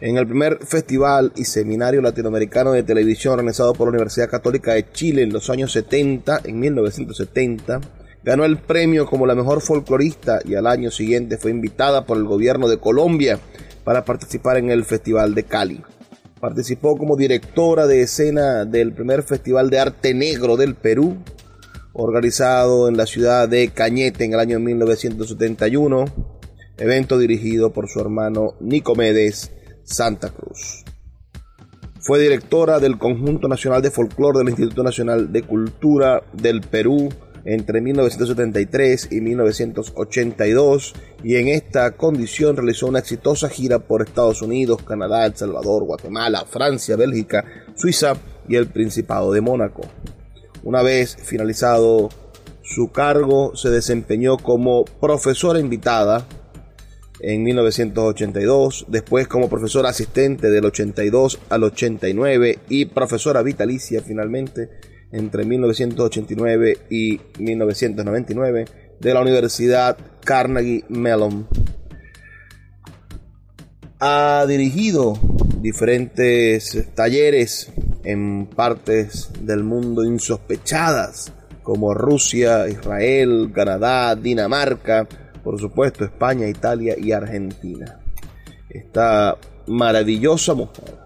En 0.00 0.18
el 0.18 0.26
primer 0.26 0.58
festival 0.66 1.32
y 1.36 1.44
seminario 1.44 2.02
latinoamericano 2.02 2.72
de 2.72 2.82
televisión 2.82 3.34
organizado 3.34 3.72
por 3.72 3.88
la 3.88 3.92
Universidad 3.92 4.28
Católica 4.28 4.74
de 4.74 4.90
Chile 4.92 5.22
en 5.22 5.32
los 5.32 5.48
años 5.50 5.72
70, 5.72 6.42
en 6.44 6.60
1970, 6.60 7.80
ganó 8.22 8.44
el 8.44 8.58
premio 8.58 9.06
como 9.06 9.26
la 9.26 9.34
mejor 9.34 9.60
folclorista 9.60 10.40
y 10.44 10.54
al 10.56 10.66
año 10.66 10.90
siguiente 10.90 11.38
fue 11.38 11.50
invitada 11.50 12.04
por 12.04 12.18
el 12.18 12.24
gobierno 12.24 12.68
de 12.68 12.78
Colombia 12.78 13.38
para 13.84 14.04
participar 14.04 14.56
en 14.56 14.70
el 14.70 14.84
Festival 14.84 15.34
de 15.34 15.44
Cali. 15.44 15.82
Participó 16.44 16.98
como 16.98 17.16
directora 17.16 17.86
de 17.86 18.02
escena 18.02 18.66
del 18.66 18.92
primer 18.92 19.22
Festival 19.22 19.70
de 19.70 19.78
Arte 19.78 20.12
Negro 20.12 20.58
del 20.58 20.74
Perú, 20.74 21.16
organizado 21.94 22.86
en 22.86 22.98
la 22.98 23.06
ciudad 23.06 23.48
de 23.48 23.70
Cañete 23.70 24.26
en 24.26 24.34
el 24.34 24.40
año 24.40 24.60
1971, 24.60 26.04
evento 26.76 27.16
dirigido 27.16 27.72
por 27.72 27.88
su 27.88 27.98
hermano 27.98 28.56
Nicomedes 28.60 29.52
Santa 29.84 30.28
Cruz. 30.28 30.84
Fue 32.00 32.20
directora 32.20 32.78
del 32.78 32.98
Conjunto 32.98 33.48
Nacional 33.48 33.80
de 33.80 33.90
Folclore 33.90 34.40
del 34.40 34.50
Instituto 34.50 34.82
Nacional 34.82 35.32
de 35.32 35.44
Cultura 35.44 36.24
del 36.34 36.60
Perú 36.60 37.08
entre 37.44 37.80
1973 37.80 39.08
y 39.10 39.20
1982 39.20 40.94
y 41.22 41.36
en 41.36 41.48
esta 41.48 41.90
condición 41.92 42.56
realizó 42.56 42.86
una 42.86 43.00
exitosa 43.00 43.48
gira 43.48 43.80
por 43.80 44.02
Estados 44.02 44.42
Unidos, 44.42 44.82
Canadá, 44.82 45.26
El 45.26 45.36
Salvador, 45.36 45.84
Guatemala, 45.84 46.44
Francia, 46.48 46.96
Bélgica, 46.96 47.44
Suiza 47.74 48.14
y 48.48 48.56
el 48.56 48.66
Principado 48.68 49.32
de 49.32 49.40
Mónaco. 49.40 49.82
Una 50.62 50.82
vez 50.82 51.16
finalizado 51.16 52.08
su 52.62 52.90
cargo, 52.90 53.54
se 53.54 53.68
desempeñó 53.68 54.38
como 54.38 54.84
profesora 54.84 55.60
invitada 55.60 56.26
en 57.20 57.42
1982, 57.42 58.86
después 58.88 59.28
como 59.28 59.48
profesora 59.48 59.90
asistente 59.90 60.50
del 60.50 60.64
82 60.64 61.38
al 61.48 61.64
89 61.64 62.58
y 62.68 62.86
profesora 62.86 63.42
vitalicia 63.42 64.02
finalmente 64.02 64.70
entre 65.14 65.44
1989 65.44 66.78
y 66.90 67.20
1999 67.38 68.64
de 68.98 69.14
la 69.14 69.20
Universidad 69.20 69.96
Carnegie 70.24 70.84
Mellon. 70.88 71.46
Ha 74.00 74.44
dirigido 74.48 75.16
diferentes 75.60 76.88
talleres 76.94 77.72
en 78.02 78.46
partes 78.46 79.30
del 79.40 79.62
mundo 79.62 80.04
insospechadas 80.04 81.32
como 81.62 81.94
Rusia, 81.94 82.68
Israel, 82.68 83.52
Canadá, 83.54 84.16
Dinamarca, 84.16 85.06
por 85.44 85.60
supuesto 85.60 86.04
España, 86.04 86.48
Italia 86.48 86.96
y 86.98 87.12
Argentina. 87.12 88.00
Esta 88.68 89.38
maravillosa 89.68 90.54
mujer, 90.54 90.96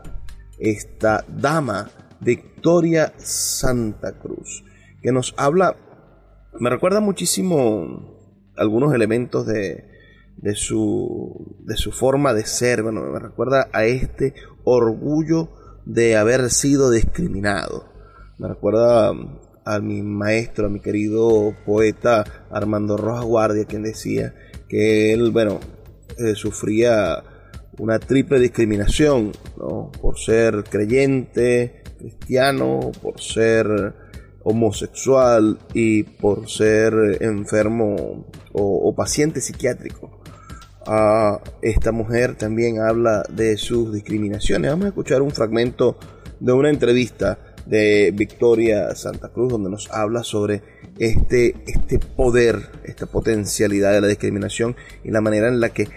esta 0.59 1.25
dama 1.29 1.91
Victoria 2.21 3.13
Santa 3.19 4.19
Cruz, 4.19 4.65
que 5.03 5.13
nos 5.13 5.35
habla, 5.37 5.77
me 6.59 6.71
recuerda 6.71 7.01
muchísimo 7.01 8.19
algunos 8.57 8.95
elementos 8.95 9.47
de, 9.47 9.85
de, 10.37 10.55
su, 10.55 11.57
de 11.61 11.77
su 11.77 11.93
forma 11.93 12.35
de 12.35 12.45
ser, 12.45 12.83
bueno, 12.83 13.03
me 13.03 13.19
recuerda 13.19 13.69
a 13.73 13.85
este 13.85 14.35
orgullo 14.65 15.51
de 15.85 16.17
haber 16.17 16.51
sido 16.51 16.91
discriminado, 16.91 17.93
me 18.39 18.49
recuerda 18.49 19.13
a 19.65 19.81
mi 19.81 20.03
maestro, 20.03 20.67
a 20.67 20.71
mi 20.71 20.81
querido 20.81 21.55
poeta 21.67 22.25
Armando 22.51 22.97
Rojas 22.97 23.25
Guardia, 23.25 23.65
quien 23.65 23.83
decía 23.83 24.35
que 24.69 25.13
él, 25.13 25.31
bueno, 25.31 25.61
eh, 26.19 26.35
sufría 26.35 27.23
una 27.79 27.99
triple 27.99 28.41
discriminación, 28.41 29.33
¿no? 29.57 29.93
Por 30.01 30.19
ser 30.19 30.65
creyente, 30.65 31.78
cristiano, 31.99 32.93
por 33.03 33.21
ser 33.21 33.67
homosexual 34.43 35.59
y 35.75 36.05
por 36.05 36.49
ser 36.49 37.19
enfermo 37.21 38.27
o, 38.53 38.95
paciente 38.95 39.41
psiquiátrico. 39.41 40.23
Uh, 40.87 41.39
esta 41.61 41.93
mujer 41.93 42.35
también 42.37 42.81
habla 42.81 43.23
de 43.29 43.59
sus 43.59 43.93
discriminaciones. 43.93 44.71
Vamos 44.71 44.87
a 44.87 44.89
escuchar 44.89 45.21
un 45.21 45.33
fragmento 45.33 45.99
de 46.41 46.53
una 46.53 46.71
entrevista 46.71 47.39
de 47.67 48.13
Victoria 48.15 48.95
Santa 48.95 49.29
Cruz 49.29 49.53
donde 49.53 49.69
nos 49.69 49.91
habla 49.91 50.25
sobre 50.25 50.63
este, 50.99 51.55
este 51.67 51.99
poder, 51.99 52.71
esta 52.85 53.05
potencialidad 53.05 53.93
de 53.93 54.01
la 54.01 54.07
discriminación 54.07 54.77
y 55.05 55.11
la 55.11 55.21
manera 55.21 55.49
en 55.49 55.61
la 55.61 55.69
que 55.69 55.89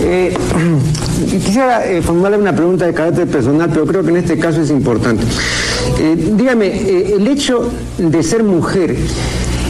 Eh, 0.00 0.36
quisiera 1.30 1.86
eh, 1.86 2.02
formularle 2.02 2.38
una 2.38 2.54
pregunta 2.54 2.86
de 2.86 2.94
carácter 2.94 3.26
personal, 3.26 3.70
pero 3.70 3.86
creo 3.86 4.02
que 4.02 4.10
en 4.10 4.16
este 4.18 4.38
caso 4.38 4.60
es 4.60 4.70
importante. 4.70 5.24
Eh, 5.98 6.16
dígame, 6.34 6.66
eh, 6.66 7.14
el 7.16 7.26
hecho 7.26 7.70
de 7.98 8.22
ser 8.22 8.42
mujer, 8.42 8.96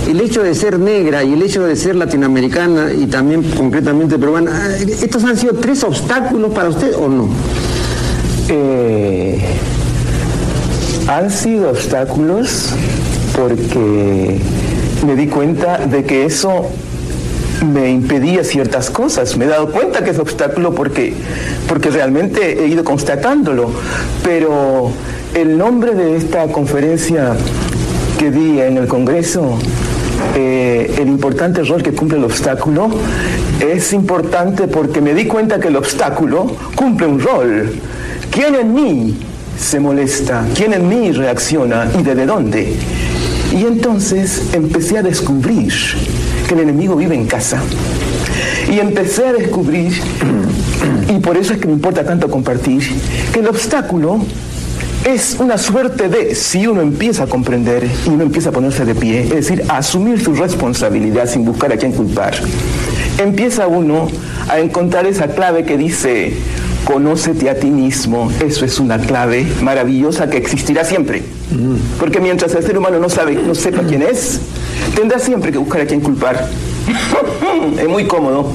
el 0.08 0.20
hecho 0.20 0.42
de 0.42 0.54
ser 0.54 0.78
negra 0.78 1.22
y 1.22 1.32
el 1.32 1.42
hecho 1.42 1.64
de 1.64 1.76
ser 1.76 1.96
latinoamericana 1.96 2.92
y 2.92 3.06
también 3.06 3.42
concretamente 3.42 4.18
peruana, 4.18 4.76
eh, 4.78 4.96
¿estos 5.02 5.24
han 5.24 5.36
sido 5.36 5.54
tres 5.54 5.84
obstáculos 5.84 6.52
para 6.52 6.68
usted 6.68 6.94
o 6.96 7.08
no? 7.08 7.28
Han 11.08 11.30
sido 11.30 11.70
obstáculos 11.70 12.70
porque 13.36 14.40
me 15.06 15.14
di 15.14 15.26
cuenta 15.28 15.78
de 15.78 16.04
que 16.04 16.24
eso 16.24 16.70
me 17.64 17.90
impedía 17.90 18.44
ciertas 18.44 18.90
cosas. 18.90 19.36
Me 19.36 19.44
he 19.44 19.48
dado 19.48 19.70
cuenta 19.70 20.04
que 20.04 20.10
es 20.10 20.18
obstáculo 20.18 20.74
porque, 20.74 21.14
porque 21.68 21.90
realmente 21.90 22.62
he 22.62 22.68
ido 22.68 22.84
constatándolo. 22.84 23.70
Pero 24.22 24.92
el 25.36 25.58
nombre 25.58 25.94
de 25.94 26.16
esta 26.16 26.46
conferencia 26.46 27.36
que 28.18 28.30
di 28.30 28.58
en 28.58 28.78
el 28.78 28.88
Congreso, 28.88 29.58
eh, 30.34 30.94
el 30.98 31.08
importante 31.08 31.62
rol 31.62 31.82
que 31.82 31.92
cumple 31.92 32.16
el 32.16 32.24
obstáculo, 32.24 32.88
es 33.60 33.92
importante 33.92 34.66
porque 34.66 35.02
me 35.02 35.12
di 35.12 35.26
cuenta 35.26 35.60
que 35.60 35.68
el 35.68 35.76
obstáculo 35.76 36.46
cumple 36.74 37.06
un 37.06 37.20
rol. 37.20 37.70
¿Quién 38.30 38.54
en 38.54 38.72
mí 38.72 39.18
se 39.60 39.78
molesta? 39.78 40.42
¿Quién 40.54 40.72
en 40.72 40.88
mí 40.88 41.12
reacciona? 41.12 41.86
¿Y 41.98 42.02
desde 42.02 42.24
dónde? 42.24 42.74
Y 43.52 43.66
entonces 43.66 44.54
empecé 44.54 44.96
a 44.96 45.02
descubrir 45.02 45.70
que 46.48 46.54
el 46.54 46.60
enemigo 46.60 46.96
vive 46.96 47.14
en 47.14 47.26
casa. 47.26 47.60
Y 48.72 48.78
empecé 48.78 49.26
a 49.26 49.32
descubrir, 49.34 49.92
y 51.14 51.18
por 51.18 51.36
eso 51.36 51.52
es 51.52 51.60
que 51.60 51.66
me 51.66 51.74
importa 51.74 52.04
tanto 52.04 52.30
compartir, 52.30 52.82
que 53.34 53.40
el 53.40 53.48
obstáculo 53.48 54.20
es 55.06 55.36
una 55.38 55.56
suerte 55.56 56.08
de, 56.08 56.34
si 56.34 56.66
uno 56.66 56.80
empieza 56.80 57.24
a 57.24 57.26
comprender 57.28 57.88
y 58.06 58.10
uno 58.10 58.24
empieza 58.24 58.48
a 58.48 58.52
ponerse 58.52 58.84
de 58.84 58.96
pie, 58.96 59.20
es 59.20 59.30
decir, 59.30 59.62
a 59.68 59.78
asumir 59.78 60.20
su 60.20 60.34
responsabilidad 60.34 61.28
sin 61.28 61.44
buscar 61.44 61.72
a 61.72 61.76
quién 61.76 61.92
culpar, 61.92 62.34
empieza 63.16 63.68
uno 63.68 64.08
a 64.48 64.58
encontrar 64.58 65.06
esa 65.06 65.28
clave 65.28 65.64
que 65.64 65.78
dice, 65.78 66.34
conócete 66.84 67.48
a 67.48 67.54
ti 67.54 67.70
mismo, 67.70 68.32
eso 68.44 68.64
es 68.64 68.80
una 68.80 68.98
clave 68.98 69.46
maravillosa 69.62 70.28
que 70.28 70.38
existirá 70.38 70.84
siempre. 70.84 71.22
Porque 72.00 72.18
mientras 72.18 72.52
el 72.56 72.64
ser 72.64 72.76
humano 72.76 72.98
no 72.98 73.08
sabe, 73.08 73.36
no 73.36 73.54
sepa 73.54 73.82
quién 73.82 74.02
es, 74.02 74.40
tendrá 74.96 75.20
siempre 75.20 75.52
que 75.52 75.58
buscar 75.58 75.82
a 75.82 75.86
quién 75.86 76.00
culpar. 76.00 76.48
es 77.78 77.88
muy 77.88 78.08
cómodo, 78.08 78.50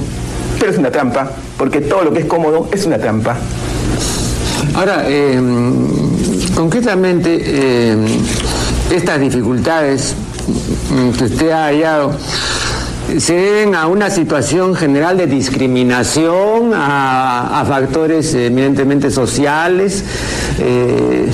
pero 0.60 0.70
es 0.70 0.76
una 0.76 0.90
trampa, 0.90 1.30
porque 1.56 1.80
todo 1.80 2.04
lo 2.04 2.12
que 2.12 2.20
es 2.20 2.26
cómodo 2.26 2.68
es 2.72 2.84
una 2.84 2.98
trampa. 2.98 3.38
Ahora, 4.74 5.04
eh, 5.08 5.40
concretamente, 6.62 7.42
eh, 7.44 7.96
estas 8.94 9.18
dificultades 9.18 10.14
mm, 10.90 11.10
que 11.10 11.24
usted 11.24 11.50
ha 11.50 11.64
hallado 11.64 12.12
se 13.18 13.34
deben 13.34 13.74
a 13.74 13.88
una 13.88 14.10
situación 14.10 14.76
general 14.76 15.18
de 15.18 15.26
discriminación, 15.26 16.72
a, 16.72 17.60
a 17.60 17.64
factores 17.64 18.32
eminentemente 18.34 19.10
sociales. 19.10 20.04
eh, 20.60 21.28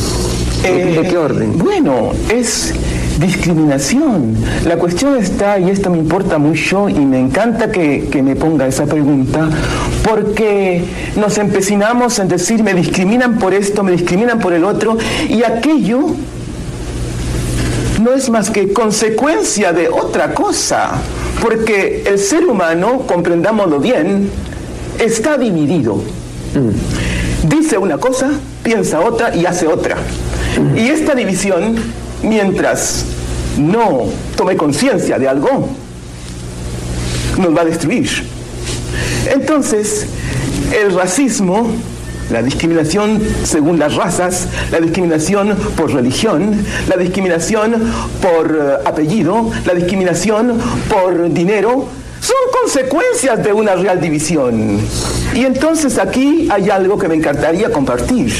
¿de, 0.62 0.71
de 0.71 1.01
Eh, 1.01 1.09
qué 1.11 1.19
orden? 1.19 1.59
Bueno, 1.59 2.12
es 2.31 2.73
discriminación. 3.19 4.37
La 4.67 4.77
cuestión 4.77 5.17
está, 5.17 5.59
y 5.59 5.71
esto 5.71 5.91
me 5.91 5.99
importa 5.99 6.39
mucho, 6.39 6.89
y 6.89 7.01
me 7.01 7.19
encanta 7.19 7.71
que, 7.71 8.09
que 8.11 8.23
me 8.23 8.37
ponga 8.37 8.67
esa 8.67 8.87
pregunta, 8.87 9.49
porque 10.03 10.85
nos 11.17 11.39
empecinamos 11.39 12.19
en 12.19 12.29
decir, 12.29 12.63
me 12.63 12.75
discriminan 12.75 13.39
por 13.39 13.55
esto, 13.55 13.83
me 13.83 13.93
discriminan 13.93 14.39
por 14.39 14.53
el 14.53 14.65
otro, 14.65 14.97
y 15.29 15.43
aquello 15.43 16.15
no 18.01 18.13
es 18.13 18.31
más 18.31 18.51
que 18.51 18.73
consecuencia 18.73 19.73
de 19.73 19.89
otra 19.89 20.33
cosa, 20.33 20.93
porque 21.43 22.05
el 22.07 22.19
ser 22.19 22.47
humano, 22.47 23.01
comprendámoslo 23.07 23.81
bien, 23.81 24.31
está 24.99 25.37
dividido. 25.37 26.01
Dice 27.49 27.79
una 27.79 27.99
cosa, 27.99 28.31
piensa 28.63 29.01
otra 29.01 29.35
y 29.35 29.47
hace 29.47 29.67
otra. 29.67 29.97
Y 30.77 30.89
esta 30.89 31.15
división, 31.15 31.77
mientras 32.23 33.05
no 33.59 34.05
tome 34.37 34.57
conciencia 34.57 35.19
de 35.19 35.29
algo, 35.29 35.69
nos 37.39 37.57
va 37.57 37.63
a 37.63 37.65
destruir. 37.65 38.09
Entonces, 39.33 40.07
el 40.73 40.95
racismo, 40.95 41.71
la 42.31 42.43
discriminación 42.43 43.21
según 43.45 43.79
las 43.79 43.95
razas, 43.95 44.49
la 44.71 44.81
discriminación 44.81 45.57
por 45.77 45.93
religión, 45.93 46.65
la 46.89 46.97
discriminación 46.97 47.75
por 48.21 48.51
eh, 48.51 48.89
apellido, 48.89 49.51
la 49.65 49.75
discriminación 49.75 50.59
por 50.89 51.33
dinero, 51.33 51.89
son 52.21 52.37
consecuencias 52.61 53.43
de 53.43 53.53
una 53.53 53.77
real 53.77 54.01
división. 54.01 54.81
Y 55.35 55.45
entonces 55.45 55.99
aquí 55.99 56.49
hay 56.51 56.69
algo 56.69 56.99
que 56.99 57.09
me 57.09 57.15
encantaría 57.15 57.71
compartir. 57.71 58.33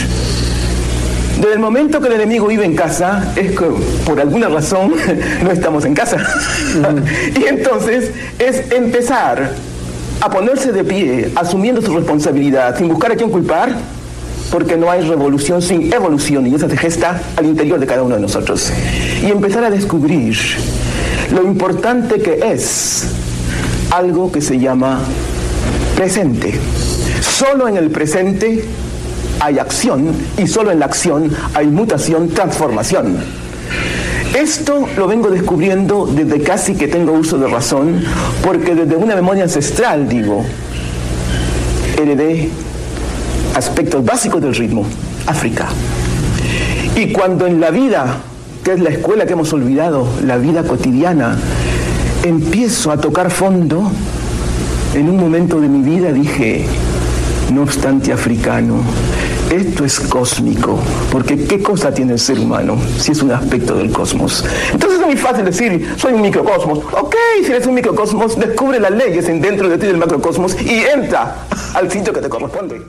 Desde 1.39 1.53
el 1.53 1.61
momento 1.61 2.01
que 2.01 2.09
el 2.09 2.15
enemigo 2.15 2.49
vive 2.49 2.65
en 2.65 2.75
casa, 2.75 3.33
es 3.37 3.53
que 3.53 3.67
por 4.05 4.21
alguna 4.21 4.49
razón 4.49 4.93
no 5.45 5.51
estamos 5.53 5.85
en 5.85 5.95
casa. 5.95 6.17
y 7.41 7.45
entonces 7.45 8.11
es 8.41 8.73
empezar 8.73 9.53
a 10.21 10.31
ponerse 10.31 10.73
de 10.73 10.83
pie, 10.83 11.31
asumiendo 11.37 11.81
su 11.81 11.95
responsabilidad, 11.95 12.77
sin 12.77 12.89
buscar 12.89 13.13
a 13.13 13.17
quién 13.17 13.31
culpar, 13.31 13.73
porque 14.51 14.77
no 14.77 14.91
hay 14.91 15.03
revolución 15.03 15.63
sin 15.63 15.93
evolución 15.93 16.45
y 16.47 16.55
esa 16.57 16.69
se 16.69 16.77
gesta 16.77 17.23
al 17.37 17.47
interior 17.47 17.79
de 17.79 17.87
cada 17.87 18.03
uno 18.03 18.17
de 18.17 18.21
nosotros. 18.21 18.73
Y 19.23 19.27
empezar 19.27 19.63
a 19.63 19.71
descubrir 19.71 20.37
lo 21.33 21.45
importante 21.45 22.21
que 22.21 22.41
es 22.53 23.05
algo 23.91 24.33
que 24.33 24.41
se 24.41 24.59
llama 24.59 25.03
presente. 25.97 26.59
Solo 27.21 27.69
en 27.69 27.77
el 27.77 27.91
presente 27.91 28.65
hay 29.41 29.59
acción 29.59 30.13
y 30.37 30.47
solo 30.47 30.71
en 30.71 30.81
la 30.81 30.87
acción 30.87 31.31
hay 31.55 31.67
mutación, 31.67 32.29
transformación. 32.29 33.19
Esto 34.35 34.87
lo 34.97 35.07
vengo 35.07 35.31
descubriendo 35.31 36.07
desde 36.07 36.43
casi 36.43 36.75
que 36.75 36.87
tengo 36.87 37.13
uso 37.13 37.39
de 37.39 37.49
razón, 37.49 38.03
porque 38.45 38.75
desde 38.75 38.95
una 38.97 39.15
memoria 39.15 39.45
ancestral, 39.45 40.09
digo, 40.09 40.45
heredé 41.97 42.51
aspectos 43.55 44.05
básicos 44.05 44.43
del 44.43 44.55
ritmo, 44.55 44.85
África. 45.27 45.69
Y 46.95 47.13
cuando 47.13 47.47
en 47.47 47.61
la 47.61 47.71
vida, 47.71 48.19
que 48.63 48.73
es 48.73 48.81
la 48.81 48.91
escuela 48.91 49.27
que 49.27 49.33
hemos 49.33 49.53
olvidado, 49.53 50.07
la 50.25 50.37
vida 50.37 50.63
cotidiana, 50.63 51.37
empiezo 52.23 52.91
a 52.91 53.01
tocar 53.01 53.31
fondo, 53.31 53.91
en 54.95 55.09
un 55.09 55.17
momento 55.17 55.61
de 55.61 55.69
mi 55.69 55.83
vida 55.83 56.13
dije, 56.13 56.67
no 57.53 57.63
obstante 57.63 58.13
africano, 58.13 58.81
esto 59.51 59.85
es 59.85 59.99
cósmico, 60.01 60.79
porque 61.11 61.47
¿qué 61.47 61.63
cosa 61.63 61.93
tiene 61.93 62.13
el 62.13 62.19
ser 62.19 62.39
humano 62.39 62.77
si 62.99 63.13
es 63.13 63.23
un 63.23 63.33
aspecto 63.33 63.75
del 63.75 63.91
cosmos? 63.91 64.45
Entonces 64.73 65.01
es 65.01 65.07
muy 65.07 65.17
fácil 65.17 65.45
decir, 65.45 65.95
soy 65.97 66.13
un 66.13 66.21
microcosmos. 66.21 66.81
Ok, 66.93 67.15
si 67.43 67.51
eres 67.51 67.67
un 67.67 67.75
microcosmos, 67.75 68.39
descubre 68.39 68.79
las 68.79 68.91
leyes 68.91 69.29
en 69.29 69.41
dentro 69.41 69.69
de 69.69 69.79
ti 69.79 69.87
del 69.87 69.97
macrocosmos 69.97 70.61
y 70.61 70.85
entra 70.85 71.47
al 71.75 71.91
sitio 71.91 72.13
que 72.13 72.21
te 72.21 72.29
corresponde. 72.29 72.83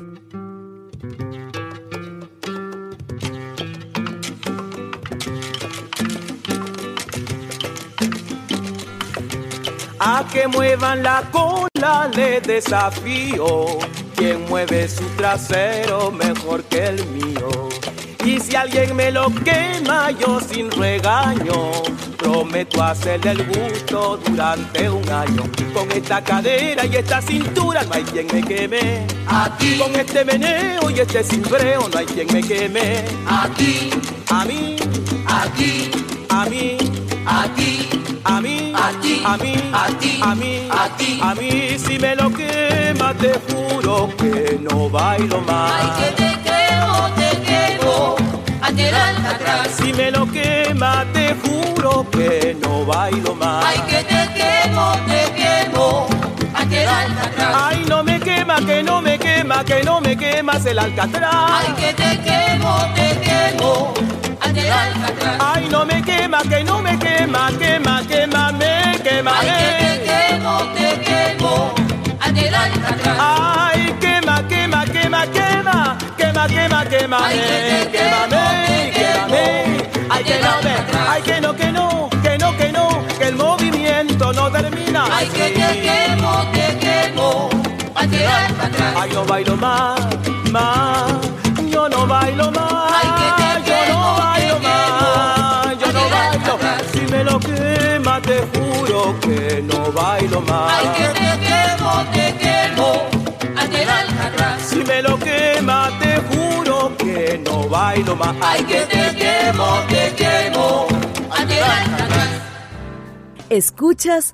A 10.01 10.25
que 10.31 10.47
muevan 10.47 11.03
la 11.03 11.23
cola 11.31 12.09
le 12.13 12.41
desafío. 12.41 13.79
Quien 14.19 14.43
mueve 14.49 14.89
su 14.89 15.05
trasero 15.15 16.11
mejor 16.11 16.61
que 16.65 16.87
el 16.87 17.05
mío. 17.07 17.47
Y 18.25 18.37
si 18.41 18.53
alguien 18.53 18.93
me 18.93 19.11
lo 19.11 19.33
quema, 19.45 20.11
yo 20.11 20.41
sin 20.41 20.69
regaño 20.71 21.71
prometo 22.17 22.83
hacerle 22.83 23.31
el 23.31 23.47
gusto 23.47 24.19
durante 24.27 24.89
un 24.89 25.09
año. 25.09 25.43
Con 25.73 25.89
esta 25.93 26.21
cadera 26.21 26.85
y 26.85 26.97
esta 26.97 27.21
cintura 27.21 27.83
no 27.83 27.93
hay 27.93 28.03
quien 28.03 28.27
me 28.33 28.43
queme. 28.43 29.07
A 29.25 29.55
ti, 29.57 29.77
Con 29.79 29.95
este 29.95 30.25
meneo 30.25 30.89
y 30.89 30.99
este 30.99 31.23
cimbreo 31.23 31.87
no 31.87 31.97
hay 31.97 32.05
quien 32.05 32.27
me 32.33 32.41
queme. 32.41 33.05
a 33.25 33.47
ti, 33.57 33.89
A 34.31 34.43
mí, 34.43 34.75
a 35.27 35.45
ti, 35.55 35.91
a 36.27 36.45
mí, 36.45 36.77
a 37.25 37.47
ti, 37.55 37.78
a 38.23 38.41
mí, 38.41 38.73
A 38.75 38.91
ti, 39.01 39.21
a 39.25 39.37
mí, 39.37 39.53
a 39.73 39.87
ti, 39.99 40.19
a 40.21 40.35
mí, 40.35 40.67
a 40.69 40.89
ti. 40.97 41.19
a 41.21 41.35
mí, 41.35 41.77
si 41.77 41.97
me 41.99 42.15
lo 42.15 42.29
quema 42.31 43.13
te 43.13 43.33
juro 43.47 44.09
que 44.17 44.59
no 44.61 44.89
bailo 44.89 45.41
más. 45.41 45.71
ay 45.81 45.89
que 45.99 46.11
te 46.21 46.29
quemo, 46.43 47.09
te 47.15 47.29
quemo, 47.41 48.15
ante 48.61 48.89
el 48.89 48.95
alcatraz. 48.95 49.67
Si 49.77 49.93
me 49.93 50.11
lo 50.11 50.25
quema 50.31 51.05
te 51.13 51.35
juro 51.43 52.05
que 52.11 52.55
no 52.61 52.85
bailo 52.85 53.35
más. 53.35 53.65
Ay 53.65 53.79
que 53.89 54.03
te 54.03 54.21
quemo, 54.39 54.91
te 55.07 55.21
quemo, 55.41 56.07
ante 56.69 56.83
el 56.83 56.89
alcatraz. 56.89 57.55
Ay, 57.55 57.85
no 57.87 58.03
me 58.03 58.19
quema, 58.19 58.57
que 58.57 58.83
no 58.83 59.01
me 59.01 59.17
quema, 59.17 59.63
que 59.63 59.83
no 59.83 60.01
me 60.01 60.15
quemas 60.15 60.65
el 60.65 60.77
alcatraz. 60.77 61.33
Ay 61.33 61.73
que 61.73 61.93
te 61.93 62.19
quemo, 62.21 62.77
te 62.95 63.19
quemo, 63.21 63.93
ante 64.39 64.59
el 64.59 64.71
alcatraz. 64.71 65.37
Ay, 65.39 65.67
no 65.71 65.85
me 65.85 66.01
quema, 66.03 66.41
que 66.43 66.63
no 66.63 66.81
me 66.81 66.99
quema, 66.99 67.51
quema, 67.57 68.03
quema, 68.07 68.51
me 68.51 68.99
quema. 69.03 69.31
Ay 69.39 69.49
que 69.49 69.97
te 69.97 70.03
quemo, 70.05 70.57
te 70.75 70.99
quemo, 71.01 71.73
ante 72.19 72.47
el 72.47 72.55
alcatraz. 72.55 73.17
Ay, 73.19 73.95
quema, 73.99 74.47
quema, 74.47 74.85
quema, 74.85 75.25
quema, 75.25 75.97
quema, 76.17 76.47
quema, 76.47 76.85
quema, 76.85 77.17
Ay, 77.25 77.37
que 77.39 77.85
te 77.85 77.97
quémame, 77.97 78.91
quémame. 78.93 79.69
Ay, 80.11 80.23
que 80.23 80.39
no 80.39 80.49
ay, 81.09 81.21
que 81.23 81.41
no, 81.41 81.55
que 81.55 81.71
no, 81.71 82.09
que 82.23 82.37
no, 82.37 82.57
que 82.57 82.71
no, 82.71 83.05
que 83.17 83.27
el 83.27 83.35
movimiento 83.35 84.33
no 84.33 84.51
termina. 84.51 85.05
Ay 85.11 85.27
que 85.29 85.49
te 85.49 85.81
quemo, 85.81 86.31
te 86.51 86.58
quemo, 86.58 86.58
el 88.17 88.27
alcatraz. 88.27 88.95
Ay, 88.97 89.11
no 89.13 89.25
bailo 89.25 89.55
más, 89.57 89.99
más, 90.51 91.11
yo 91.69 91.89
no 91.89 92.07
bailo 92.07 92.51
más. 92.51 92.93
Ay, 92.93 93.09
que 93.19 93.27
te 93.41 93.69
yo 93.69 93.75
no 93.75 93.85
quemo, 93.85 94.15
bailo 94.17 94.55
te 94.57 94.67
más, 94.67 95.67
quemo, 95.67 95.79
yo 95.79 95.93
no 95.93 95.99
adelante, 95.99 96.37
bailo. 96.37 96.53
atrás. 96.53 96.83
Si 96.91 96.99
me 97.01 97.23
lo 97.23 97.39
quema, 97.39 98.21
te 98.21 98.37
juro 98.53 99.19
que 99.21 99.63
no 99.63 99.91
bailo 99.91 100.41
más. 100.41 100.73
Ay 100.77 100.87
que 100.97 101.07
te 101.19 101.31
quemo, 101.47 101.91
te 102.13 102.25
quemo, 102.37 102.89
ante 103.57 103.83
el 103.83 103.89
alcatraz. 103.89 104.61
Si 104.61 104.83
me 104.83 105.01
lo 105.01 105.17
quema, 105.19 105.89
te 105.99 106.17
juro 106.29 106.91
que 106.97 107.41
no 107.45 107.69
bailo 107.69 108.15
más. 108.15 108.35
Ay 108.41 108.63
que 108.63 108.81
te 108.85 109.15
quemo, 109.15 109.79
te 109.89 110.13
quemo, 110.15 110.87
ante 111.31 111.57
el 111.57 111.63
alcatraz. 111.63 112.27
Escuchas 113.49 114.33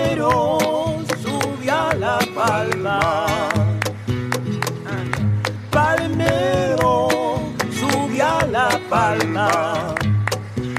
palma. 8.91 9.95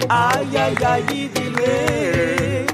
Ay, 0.09 0.57
ay, 0.65 0.77
ay, 0.93 1.05
y 1.19 1.29
dile 1.35 2.67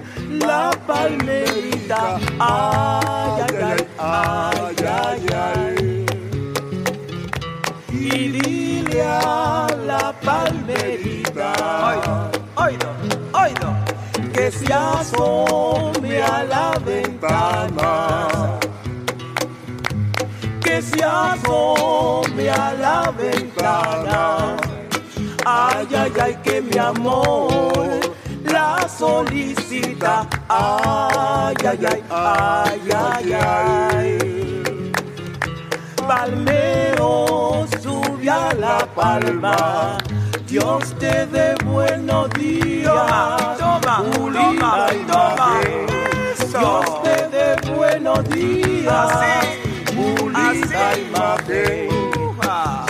la 0.45 0.71
palmerita. 0.87 2.19
Ay, 2.41 3.47
ay, 3.47 3.87
ay, 3.99 4.59
ay, 4.59 4.77
ay, 5.05 5.27
ay. 5.47 6.07
Y 7.93 8.19
dile 8.37 9.03
a 9.03 9.69
la 9.87 10.13
palmerita. 10.27 11.53
Oído, 12.57 12.89
oído, 13.43 13.69
que 14.35 14.51
se 14.51 14.73
asome 14.73 16.21
a 16.21 16.43
la 16.53 16.69
ventana. 16.85 17.93
Que 20.65 20.83
se 20.83 21.05
asome 21.05 22.51
a 22.51 22.75
la 22.85 23.13
ventana. 23.17 24.68
Que 26.59 26.63
mi 26.63 26.77
amor 26.77 27.87
la 28.43 28.89
solicita. 28.89 30.27
Ay, 30.49 31.55
ay, 31.65 31.79
ay, 31.87 32.03
ay, 32.11 32.91
ay, 32.97 33.33
ay. 33.33 34.63
Palmero 36.09 37.65
sube 37.81 38.29
a 38.29 38.53
la 38.55 38.79
palma. 38.93 39.99
Dios 40.49 40.83
te 40.99 41.27
dé 41.27 41.55
buenos 41.65 42.29
días. 42.31 42.93
Toma, 43.57 44.03
toma, 44.33 44.87
toma. 45.07 45.61
Dios 46.39 47.03
te 47.05 47.29
dé 47.29 47.73
buenos 47.73 48.29
días. 48.31 49.13
Pulida 49.95 50.99
imagen. 51.07 51.89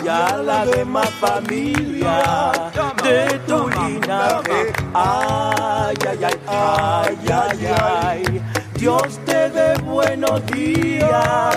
Y 0.02 0.09
a 0.09 0.38
la 0.38 0.64
demás 0.64 1.11
familia 1.20 2.70
de 3.08 3.38
tu 3.46 3.68
linaje. 3.68 4.72
Ay, 4.94 5.96
ay, 6.10 6.24
ay, 6.24 6.38
ay, 6.46 7.18
ay, 7.42 7.66
ay. 7.80 8.42
Dios 8.74 9.18
te 9.24 9.50
dé 9.50 9.74
buenos 9.82 10.44
días 10.46 11.56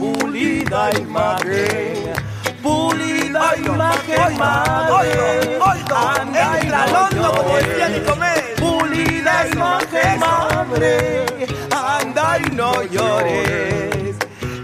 pulida 0.00 0.90
imagen, 0.98 2.12
pulida 2.62 3.54
imagen, 3.56 4.38
madre, 4.38 5.58
anda 5.94 6.58
y 6.62 6.68
la 6.68 6.86
como 7.10 7.56
decía 7.56 7.88
Nicomés, 7.90 8.42
pulida 8.58 9.46
imagen, 9.52 10.20
madre, 10.20 11.26
anda 11.70 12.38
y 12.38 12.56
no 12.56 12.82
llores, 12.84 14.16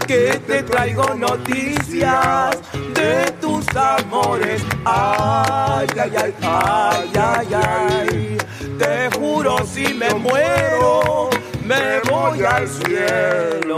que 0.07 0.41
te 0.47 0.63
traigo 0.63 1.13
noticias 1.13 2.57
de 2.95 3.31
tus 3.39 3.56
amores, 3.77 4.61
ay, 4.85 5.87
ay, 5.99 6.11
ay, 6.17 6.33
ay, 6.41 7.11
ay, 7.19 7.47
ay, 7.53 8.37
te 8.77 9.09
juro 9.17 9.57
si 9.65 9.93
me 9.93 10.13
muero, 10.15 11.29
me 11.63 11.99
voy 12.09 12.43
al 12.43 12.67
cielo. 12.67 13.77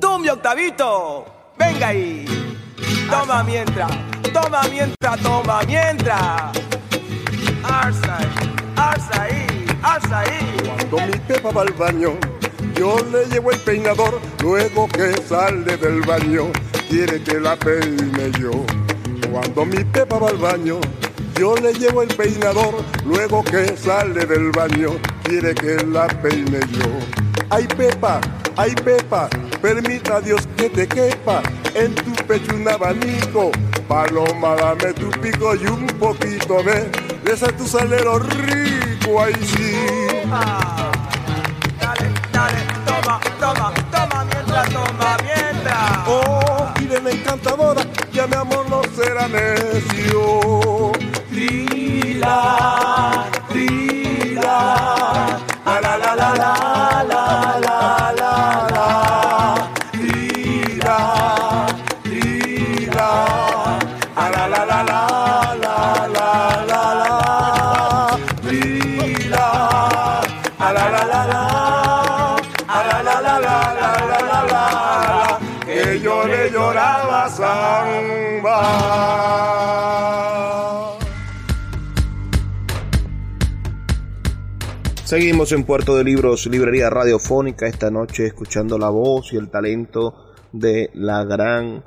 Tú, 0.00 0.18
mi 0.18 0.28
Octavito, 0.28 1.26
venga 1.58 1.88
ahí. 1.88 2.24
Toma 3.10 3.42
mientras, 3.42 3.90
toma 4.32 4.62
mientras, 4.70 5.20
toma 5.20 5.60
mientras. 5.66 6.52
Ahí, 7.62 8.18
alza 8.76 9.22
ahí, 9.22 9.46
alza 9.82 10.20
ahí. 10.20 10.56
Cuando 10.64 10.96
mi 11.06 11.18
pepa 11.26 11.50
va 11.50 11.62
al 11.62 11.72
baño, 11.72 12.18
Yo 12.78 12.96
le 13.10 13.24
llevo 13.26 13.50
el 13.50 13.58
peinador 13.58 14.20
luego 14.40 14.86
que 14.86 15.12
sale 15.28 15.76
del 15.76 16.00
baño. 16.02 16.52
Quiere 16.88 17.20
que 17.24 17.40
la 17.40 17.56
peine 17.56 18.30
yo. 18.40 18.52
Cuando 19.32 19.64
mi 19.64 19.82
Pepa 19.82 20.16
va 20.18 20.28
al 20.28 20.36
baño, 20.36 20.78
yo 21.36 21.56
le 21.56 21.72
llevo 21.74 22.02
el 22.02 22.14
peinador 22.14 22.84
luego 23.04 23.42
que 23.42 23.76
sale 23.76 24.24
del 24.24 24.52
baño. 24.52 24.90
Quiere 25.24 25.56
que 25.56 25.84
la 25.86 26.06
peine 26.06 26.60
yo. 26.70 26.86
Ay 27.50 27.66
Pepa, 27.66 28.20
ay 28.56 28.76
Pepa, 28.84 29.28
permita 29.60 30.20
Dios 30.20 30.46
que 30.56 30.70
te 30.70 30.86
quepa 30.86 31.42
en 31.74 31.92
tu 31.96 32.12
pecho 32.26 32.54
un 32.54 32.68
abanico. 32.68 33.50
Paloma, 33.88 34.54
dame 34.54 34.92
tu 34.92 35.10
pico 35.20 35.56
y 35.56 35.66
un 35.66 35.86
poquito 35.98 36.62
de, 36.62 36.88
de 37.24 37.32
ese 37.32 37.50
tu 37.54 37.66
salero 37.66 38.20
rico, 38.20 39.20
ay 39.20 39.34
sí. 39.42 40.77
Toma, 43.08 43.20
toma, 43.40 43.72
toma 43.90 44.24
mientras, 44.24 44.68
toma 44.68 45.16
mientras. 45.24 46.06
Oh, 46.06 46.74
la 47.02 47.10
encantadora, 47.10 47.82
ya 48.12 48.26
mi 48.26 48.36
amor 48.36 48.68
no 48.68 48.82
será 48.94 49.26
necio. 49.28 50.92
Trila, 51.30 52.36
trila, 53.48 54.58
la 55.64 55.80
la 55.80 55.96
la 55.96 56.14
la 56.16 56.34
la 56.34 56.34
la 56.36 57.04
la 57.08 57.17
Seguimos 85.08 85.52
en 85.52 85.64
Puerto 85.64 85.96
de 85.96 86.04
Libros, 86.04 86.44
librería 86.48 86.90
radiofónica, 86.90 87.66
esta 87.66 87.90
noche 87.90 88.26
escuchando 88.26 88.76
la 88.76 88.90
voz 88.90 89.32
y 89.32 89.38
el 89.38 89.48
talento 89.48 90.34
de 90.52 90.90
la 90.92 91.24
gran 91.24 91.82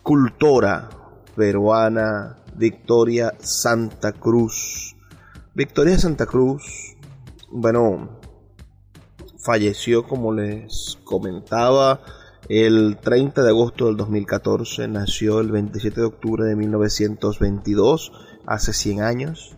cultora 0.00 0.90
peruana 1.34 2.36
Victoria 2.54 3.34
Santa 3.40 4.12
Cruz. 4.12 4.94
Victoria 5.54 5.98
Santa 5.98 6.26
Cruz, 6.26 6.94
bueno, 7.50 8.20
falleció 9.36 10.04
como 10.04 10.32
les 10.32 11.00
comentaba 11.02 12.00
el 12.48 12.96
30 13.02 13.42
de 13.42 13.48
agosto 13.48 13.86
del 13.86 13.96
2014, 13.96 14.86
nació 14.86 15.40
el 15.40 15.50
27 15.50 16.00
de 16.00 16.06
octubre 16.06 16.44
de 16.44 16.54
1922, 16.54 18.12
hace 18.46 18.72
100 18.72 19.02
años. 19.02 19.56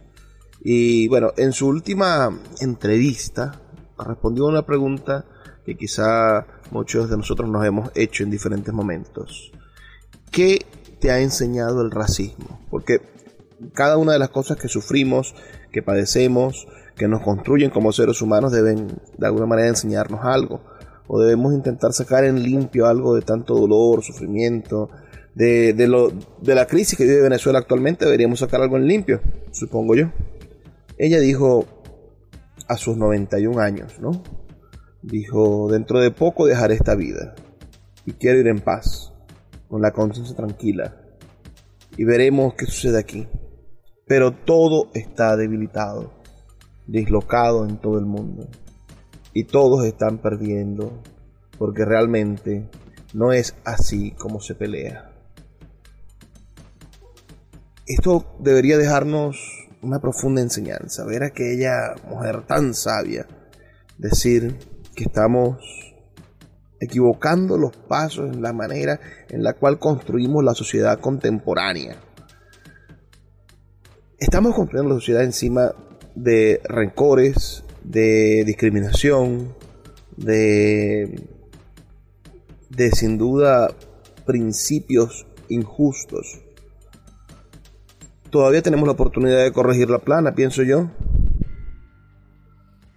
Y 0.68 1.06
bueno, 1.06 1.32
en 1.36 1.52
su 1.52 1.68
última 1.68 2.28
entrevista 2.60 3.60
respondió 3.96 4.46
a 4.46 4.48
una 4.48 4.66
pregunta 4.66 5.24
que 5.64 5.76
quizá 5.76 6.44
muchos 6.72 7.08
de 7.08 7.16
nosotros 7.16 7.48
nos 7.48 7.64
hemos 7.64 7.92
hecho 7.94 8.24
en 8.24 8.32
diferentes 8.32 8.74
momentos. 8.74 9.52
¿Qué 10.32 10.66
te 10.98 11.12
ha 11.12 11.20
enseñado 11.20 11.82
el 11.82 11.92
racismo? 11.92 12.58
Porque 12.68 13.00
cada 13.74 13.96
una 13.96 14.14
de 14.14 14.18
las 14.18 14.30
cosas 14.30 14.56
que 14.56 14.66
sufrimos, 14.66 15.36
que 15.70 15.82
padecemos, 15.84 16.66
que 16.96 17.06
nos 17.06 17.22
construyen 17.22 17.70
como 17.70 17.92
seres 17.92 18.20
humanos 18.20 18.50
deben 18.50 18.88
de 19.16 19.26
alguna 19.28 19.46
manera 19.46 19.68
enseñarnos 19.68 20.24
algo. 20.24 20.62
O 21.06 21.20
debemos 21.20 21.54
intentar 21.54 21.92
sacar 21.92 22.24
en 22.24 22.42
limpio 22.42 22.86
algo 22.86 23.14
de 23.14 23.22
tanto 23.22 23.54
dolor, 23.54 24.02
sufrimiento, 24.02 24.90
de, 25.32 25.74
de, 25.74 25.86
lo, 25.86 26.10
de 26.40 26.54
la 26.56 26.66
crisis 26.66 26.98
que 26.98 27.04
vive 27.04 27.22
Venezuela 27.22 27.60
actualmente. 27.60 28.04
Deberíamos 28.04 28.40
sacar 28.40 28.60
algo 28.62 28.76
en 28.76 28.88
limpio, 28.88 29.20
supongo 29.52 29.94
yo. 29.94 30.10
Ella 30.98 31.20
dijo 31.20 31.66
a 32.68 32.76
sus 32.76 32.96
91 32.96 33.60
años, 33.60 34.00
¿no? 34.00 34.22
Dijo, 35.02 35.68
dentro 35.70 36.00
de 36.00 36.10
poco 36.10 36.46
dejaré 36.46 36.74
esta 36.74 36.94
vida 36.94 37.34
y 38.06 38.12
quiero 38.12 38.40
ir 38.40 38.46
en 38.46 38.60
paz, 38.60 39.12
con 39.68 39.82
la 39.82 39.92
conciencia 39.92 40.36
tranquila, 40.36 40.96
y 41.96 42.04
veremos 42.04 42.54
qué 42.54 42.66
sucede 42.66 42.98
aquí. 42.98 43.28
Pero 44.06 44.32
todo 44.32 44.90
está 44.94 45.36
debilitado, 45.36 46.12
dislocado 46.86 47.66
en 47.66 47.78
todo 47.78 47.98
el 47.98 48.06
mundo, 48.06 48.48
y 49.32 49.44
todos 49.44 49.84
están 49.84 50.18
perdiendo, 50.18 51.02
porque 51.58 51.84
realmente 51.84 52.70
no 53.12 53.32
es 53.32 53.56
así 53.64 54.12
como 54.12 54.40
se 54.40 54.54
pelea. 54.54 55.12
Esto 57.86 58.36
debería 58.38 58.78
dejarnos 58.78 59.65
una 59.82 60.00
profunda 60.00 60.40
enseñanza, 60.40 61.04
ver 61.04 61.22
a 61.22 61.26
aquella 61.26 61.94
mujer 62.08 62.46
tan 62.46 62.74
sabia 62.74 63.26
decir 63.98 64.56
que 64.94 65.04
estamos 65.04 65.58
equivocando 66.80 67.56
los 67.56 67.76
pasos 67.76 68.34
en 68.34 68.42
la 68.42 68.52
manera 68.52 69.00
en 69.28 69.42
la 69.42 69.54
cual 69.54 69.78
construimos 69.78 70.44
la 70.44 70.54
sociedad 70.54 71.00
contemporánea. 71.00 71.96
Estamos 74.18 74.54
construyendo 74.54 74.94
la 74.94 75.00
sociedad 75.00 75.24
encima 75.24 75.72
de 76.14 76.60
rencores, 76.64 77.64
de 77.84 78.44
discriminación, 78.44 79.54
de, 80.16 81.28
de 82.70 82.90
sin 82.90 83.18
duda 83.18 83.70
principios 84.24 85.26
injustos. 85.48 86.45
Todavía 88.30 88.62
tenemos 88.62 88.86
la 88.86 88.92
oportunidad 88.92 89.44
de 89.44 89.52
corregir 89.52 89.88
la 89.88 90.00
plana, 90.00 90.34
pienso 90.34 90.62
yo. 90.62 90.90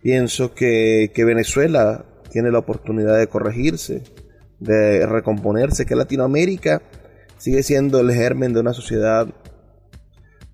Pienso 0.02 0.54
que, 0.54 1.12
Venezuela 1.16 2.06
tiene 2.32 2.52
la 2.52 2.60
oportunidad 2.60 3.18
de 3.18 3.28
corregirse, 3.28 4.04
de 4.60 5.06
recomponerse, 5.06 5.86
que 5.86 5.96
Latinoamérica 5.96 6.82
sigue 7.38 7.64
siendo 7.64 8.00
el 8.00 8.12
germen 8.12 8.54
de 8.54 8.60
una 8.60 8.74
sociedad 8.74 9.28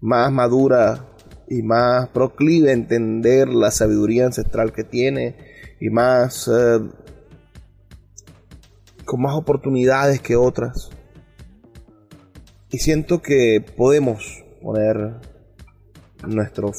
más 0.01 0.31
madura 0.31 1.05
y 1.47 1.61
más 1.61 2.09
proclive 2.09 2.69
a 2.69 2.73
entender 2.73 3.47
la 3.49 3.71
sabiduría 3.71 4.25
ancestral 4.25 4.73
que 4.73 4.83
tiene 4.83 5.35
y 5.79 5.89
más 5.89 6.47
eh, 6.47 6.79
con 9.05 9.21
más 9.21 9.35
oportunidades 9.35 10.21
que 10.21 10.35
otras. 10.35 10.89
Y 12.71 12.79
siento 12.79 13.21
que 13.21 13.63
podemos 13.75 14.44
poner 14.65 15.11
nuestro, 16.25 16.71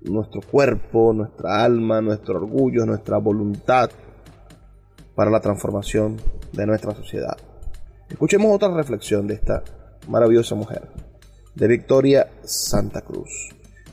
nuestro 0.00 0.40
cuerpo, 0.40 1.12
nuestra 1.12 1.62
alma, 1.62 2.00
nuestro 2.00 2.36
orgullo, 2.36 2.86
nuestra 2.86 3.18
voluntad 3.18 3.90
para 5.14 5.30
la 5.30 5.38
transformación 5.38 6.16
de 6.50 6.64
nuestra 6.64 6.94
sociedad. 6.94 7.36
Escuchemos 8.08 8.54
otra 8.54 8.74
reflexión 8.74 9.26
de 9.26 9.34
esta 9.34 9.62
maravillosa 10.08 10.54
mujer, 10.54 10.88
de 11.54 11.68
Victoria 11.68 12.26
Santa 12.42 13.02
Cruz, 13.02 13.50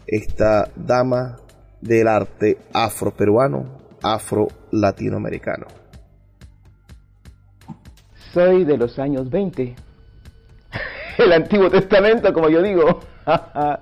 esta 0.07 0.69
dama 0.77 1.35
del 1.81 2.07
arte 2.07 2.57
afroperuano, 2.71 3.89
afro-latinoamericano. 4.03 5.67
Soy 8.33 8.63
de 8.63 8.77
los 8.77 8.97
años 8.97 9.29
20, 9.29 9.75
el 11.17 11.33
Antiguo 11.33 11.69
Testamento, 11.69 12.31
como 12.31 12.47
yo 12.47 12.61
digo. 12.61 13.01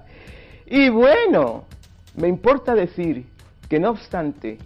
y 0.65 0.89
bueno, 0.89 1.65
me 2.15 2.27
importa 2.27 2.73
decir 2.73 3.25
que 3.69 3.79
no 3.79 3.91
obstante, 3.91 4.57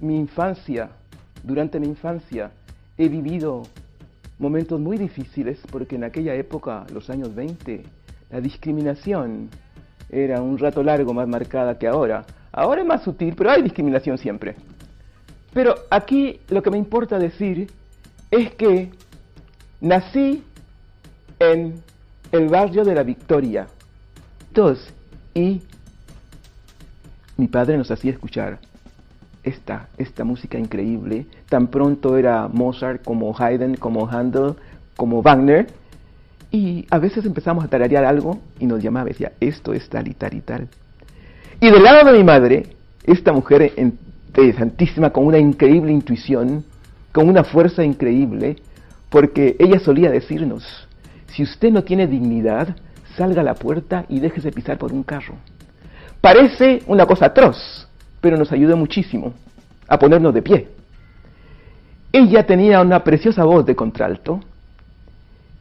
mi 0.00 0.16
infancia, 0.16 0.90
durante 1.42 1.80
mi 1.80 1.86
infancia, 1.86 2.50
he 2.96 3.08
vivido 3.08 3.62
momentos 4.38 4.80
muy 4.80 4.98
difíciles 4.98 5.58
porque 5.70 5.96
en 5.96 6.04
aquella 6.04 6.34
época, 6.34 6.84
los 6.92 7.10
años 7.10 7.34
20, 7.34 7.84
la 8.30 8.40
discriminación 8.40 9.48
era 10.10 10.40
un 10.40 10.58
rato 10.58 10.82
largo 10.82 11.14
más 11.14 11.28
marcada 11.28 11.78
que 11.78 11.86
ahora. 11.86 12.24
Ahora 12.52 12.82
es 12.82 12.86
más 12.86 13.02
sutil, 13.02 13.34
pero 13.36 13.50
hay 13.50 13.62
discriminación 13.62 14.18
siempre. 14.18 14.54
Pero 15.52 15.74
aquí 15.90 16.40
lo 16.48 16.62
que 16.62 16.70
me 16.70 16.78
importa 16.78 17.18
decir 17.18 17.70
es 18.30 18.54
que 18.54 18.90
nací 19.80 20.42
en 21.38 21.82
el 22.34 22.48
barrio 22.48 22.84
de 22.84 22.94
la 22.96 23.04
Victoria. 23.04 23.68
Dos, 24.52 24.92
y 25.34 25.62
mi 27.36 27.46
padre 27.46 27.78
nos 27.78 27.90
hacía 27.92 28.10
escuchar 28.10 28.58
esta, 29.44 29.88
esta 29.98 30.24
música 30.24 30.58
increíble. 30.58 31.26
Tan 31.48 31.68
pronto 31.68 32.16
era 32.16 32.48
Mozart 32.48 33.04
como 33.04 33.36
Haydn, 33.38 33.76
como 33.76 34.08
Handel, 34.08 34.54
como 34.96 35.22
Wagner. 35.22 35.68
Y 36.50 36.86
a 36.90 36.98
veces 36.98 37.24
empezamos 37.24 37.64
a 37.64 37.68
tararear 37.68 38.04
algo 38.04 38.40
y 38.58 38.66
nos 38.66 38.82
llamaba 38.82 39.10
y 39.10 39.12
decía, 39.12 39.32
esto 39.38 39.72
es 39.72 39.88
tal 39.88 40.08
y 40.08 40.14
tal 40.14 40.34
y 40.34 40.40
tal. 40.40 40.68
Y 41.60 41.70
del 41.70 41.84
lado 41.84 42.10
de 42.10 42.18
mi 42.18 42.24
madre, 42.24 42.66
esta 43.04 43.32
mujer 43.32 43.72
interesantísima, 43.76 45.10
con 45.10 45.26
una 45.26 45.38
increíble 45.38 45.92
intuición, 45.92 46.64
con 47.12 47.28
una 47.28 47.44
fuerza 47.44 47.84
increíble, 47.84 48.56
porque 49.08 49.54
ella 49.60 49.78
solía 49.78 50.10
decirnos, 50.10 50.88
si 51.34 51.42
usted 51.42 51.72
no 51.72 51.82
tiene 51.82 52.06
dignidad, 52.06 52.76
salga 53.16 53.40
a 53.40 53.44
la 53.44 53.54
puerta 53.54 54.04
y 54.08 54.20
déjese 54.20 54.52
pisar 54.52 54.78
por 54.78 54.92
un 54.92 55.02
carro. 55.02 55.34
Parece 56.20 56.82
una 56.86 57.06
cosa 57.06 57.26
atroz, 57.26 57.88
pero 58.20 58.36
nos 58.36 58.52
ayudó 58.52 58.76
muchísimo 58.76 59.34
a 59.88 59.98
ponernos 59.98 60.32
de 60.32 60.42
pie. 60.42 60.68
Ella 62.12 62.46
tenía 62.46 62.80
una 62.80 63.02
preciosa 63.02 63.44
voz 63.44 63.66
de 63.66 63.74
contralto 63.74 64.40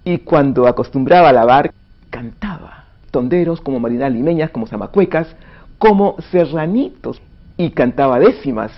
y 0.06 0.20
cuando 0.20 0.68
acostumbraba 0.68 1.30
a 1.30 1.34
lavar, 1.34 1.74
cantaba. 2.12 2.86
Tonderos 3.10 3.60
como 3.60 3.80
marinal 3.80 4.14
limeñas, 4.14 4.52
como 4.52 4.68
zamacuecas, 4.68 5.36
como 5.80 6.18
serranitos 6.32 7.20
y 7.58 7.72
cantaba 7.72 8.20
décimas 8.20 8.72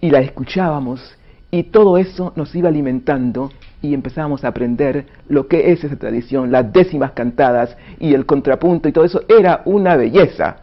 y 0.00 0.10
la 0.10 0.20
escuchábamos 0.20 1.00
y 1.50 1.64
todo 1.64 1.96
eso 1.96 2.34
nos 2.36 2.54
iba 2.54 2.68
alimentando 2.68 3.50
y 3.80 3.94
empezábamos 3.94 4.44
a 4.44 4.48
aprender 4.48 5.06
lo 5.28 5.46
que 5.46 5.72
es 5.72 5.84
esa 5.84 5.96
tradición, 5.96 6.50
las 6.50 6.72
décimas 6.72 7.12
cantadas 7.12 7.76
y 8.00 8.14
el 8.14 8.26
contrapunto 8.26 8.88
y 8.88 8.92
todo 8.92 9.04
eso 9.04 9.22
era 9.28 9.62
una 9.64 9.96
belleza. 9.96 10.56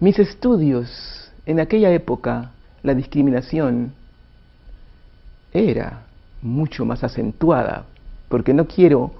Mis 0.00 0.18
estudios, 0.18 1.32
en 1.46 1.60
aquella 1.60 1.90
época, 1.92 2.50
la 2.82 2.94
discriminación 2.94 3.94
era 5.52 6.02
mucho 6.42 6.84
más 6.84 7.02
acentuada, 7.04 7.86
porque 8.28 8.52
no 8.52 8.66
quiero 8.66 9.12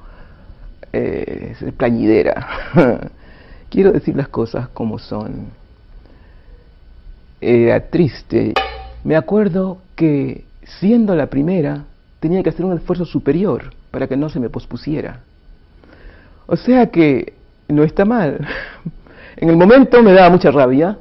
eh, 0.92 1.54
ser 1.58 1.72
plañidera, 1.72 2.46
quiero 3.70 3.92
decir 3.92 4.14
las 4.16 4.28
cosas 4.28 4.68
como 4.68 4.98
son. 4.98 5.46
Era 7.40 7.80
triste. 7.88 8.54
Me 9.04 9.16
acuerdo 9.16 9.78
que 9.96 10.44
siendo 10.80 11.14
la 11.14 11.26
primera 11.26 11.84
tenía 12.20 12.42
que 12.42 12.48
hacer 12.48 12.64
un 12.64 12.72
esfuerzo 12.72 13.04
superior 13.04 13.74
para 13.90 14.08
que 14.08 14.16
no 14.16 14.30
se 14.30 14.40
me 14.40 14.48
pospusiera. 14.48 15.20
O 16.46 16.56
sea 16.56 16.90
que 16.90 17.34
no 17.68 17.84
está 17.84 18.04
mal. 18.04 18.46
En 19.36 19.50
el 19.50 19.56
momento 19.56 20.00
me 20.00 20.12
daba 20.12 20.30
mucha 20.30 20.52
rabia, 20.52 20.96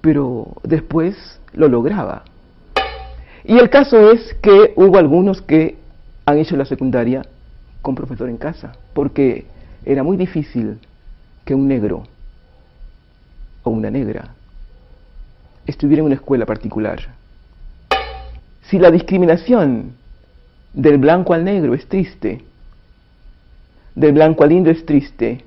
pero 0.00 0.56
después 0.64 1.38
lo 1.52 1.68
lograba. 1.68 2.24
Y 3.44 3.56
el 3.58 3.70
caso 3.70 4.10
es 4.10 4.34
que 4.42 4.72
hubo 4.74 4.98
algunos 4.98 5.40
que 5.40 5.78
han 6.26 6.38
hecho 6.38 6.56
la 6.56 6.64
secundaria 6.64 7.22
con 7.82 7.94
profesor 7.94 8.28
en 8.28 8.38
casa, 8.38 8.72
porque 8.92 9.46
era 9.84 10.02
muy 10.02 10.16
difícil 10.16 10.80
que 11.44 11.54
un 11.54 11.68
negro 11.68 12.08
o 13.62 13.70
una 13.70 13.88
negra 13.88 14.34
estuviera 15.64 16.00
en 16.00 16.06
una 16.06 16.16
escuela 16.16 16.44
particular. 16.44 17.15
Si 18.68 18.78
la 18.78 18.90
discriminación 18.90 19.92
del 20.72 20.98
blanco 20.98 21.34
al 21.34 21.44
negro 21.44 21.74
es 21.74 21.86
triste, 21.86 22.44
del 23.94 24.12
blanco 24.12 24.44
al 24.44 24.52
indio 24.52 24.72
es 24.72 24.84
triste, 24.84 25.44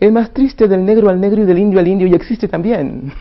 el 0.00 0.12
más 0.12 0.32
triste 0.32 0.68
del 0.68 0.84
negro 0.84 1.08
al 1.08 1.20
negro 1.20 1.42
y 1.42 1.46
del 1.46 1.58
indio 1.58 1.80
al 1.80 1.88
indio 1.88 2.06
y 2.06 2.14
existe 2.14 2.48
también. 2.48 3.12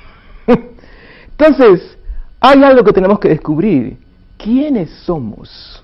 Entonces, 1.38 1.98
hay 2.40 2.64
algo 2.64 2.84
que 2.84 2.94
tenemos 2.94 3.20
que 3.20 3.30
descubrir. 3.30 3.98
¿Quiénes 4.38 4.90
somos? 5.06 5.84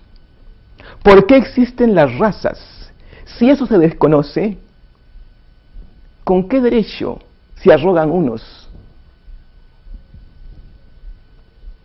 ¿Por 1.03 1.26
qué 1.26 1.38
existen 1.38 1.95
las 1.95 2.18
razas? 2.18 2.59
Si 3.26 3.49
eso 3.49 3.66
se 3.66 3.78
desconoce, 3.78 4.57
¿con 6.24 6.49
qué 6.49 6.59
derecho 6.59 7.20
se 7.55 7.72
arrogan 7.72 8.12
unos 8.12 8.70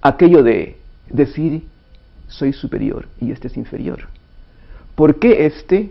aquello 0.02 0.42
de 0.42 0.76
decir 1.08 1.64
soy 2.28 2.52
superior 2.52 3.08
y 3.20 3.32
este 3.32 3.48
es 3.48 3.56
inferior? 3.56 4.08
¿Por 4.94 5.18
qué 5.18 5.46
este 5.46 5.90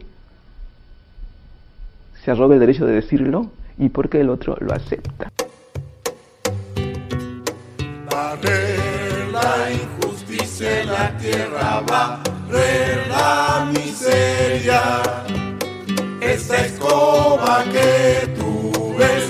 se 2.24 2.32
arroga 2.32 2.56
el 2.56 2.60
derecho 2.60 2.86
de 2.86 2.94
decirlo 2.94 3.52
y 3.78 3.90
por 3.90 4.10
qué 4.10 4.22
el 4.22 4.30
otro 4.30 4.58
lo 4.60 4.74
acepta? 4.74 5.32
la 9.32 9.72
injusticia 9.72 10.82
en 10.82 10.88
la 10.88 11.18
tierra 11.18 11.82
va 11.92 12.22
la 13.10 13.72
miseria. 13.74 15.02
Esta 16.22 16.66
escoba 16.66 17.64
que 17.72 18.28
tú 18.36 18.96
ves 18.98 19.30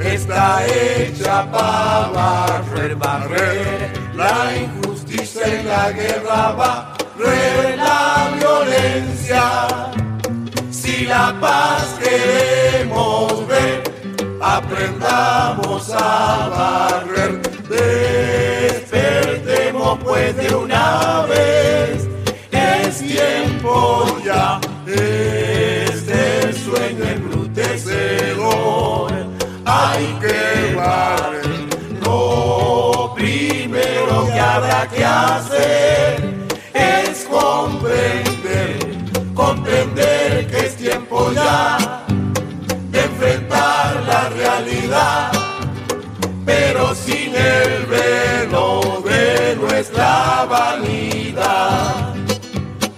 está 0.00 0.66
hecha 0.66 1.50
para 1.50 2.10
barrer, 2.10 2.96
barrer 2.96 3.90
la 4.14 4.56
injusticia 4.56 4.87
en 5.44 5.68
la 5.68 5.92
guerra, 5.92 6.52
barrer 6.52 7.76
la 7.76 8.30
violencia. 8.38 9.66
Si 10.70 11.04
la 11.04 11.36
paz 11.40 11.98
queremos 12.02 13.46
ver, 13.46 13.82
aprendamos 14.40 15.90
a 15.94 16.48
barrer. 16.48 17.42
Despertemos 17.68 19.98
pues 20.04 20.36
de 20.36 20.54
una 20.54 21.26
vez 21.26 22.08
es 22.50 22.98
tiempo 22.98 24.18
ya, 24.24 24.60
este 24.86 26.52
sueño 26.52 27.04
embrutecedor. 27.04 29.12
Hay 29.64 30.18
que 30.20 30.74
barrer, 30.74 31.37
habrá 34.58 34.88
que 34.88 35.04
hacer 35.04 36.48
es 36.74 37.26
comprender, 37.30 38.78
comprender 39.32 40.48
que 40.48 40.66
es 40.66 40.76
tiempo 40.76 41.30
ya 41.32 42.04
de 42.90 43.00
enfrentar 43.04 44.02
la 44.04 44.28
realidad, 44.30 45.30
pero 46.44 46.92
sin 46.94 47.36
el 47.36 47.86
velo 47.86 49.00
de 49.04 49.56
nuestra 49.56 50.44
vanidad. 50.46 52.14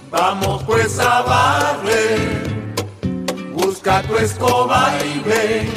Vamos 0.09 0.63
pues 0.63 0.97
a 0.99 1.21
barrer, 1.21 2.73
busca 3.53 4.01
tu 4.01 4.15
escoba 4.15 4.93
y 5.05 5.19
ven, 5.19 5.69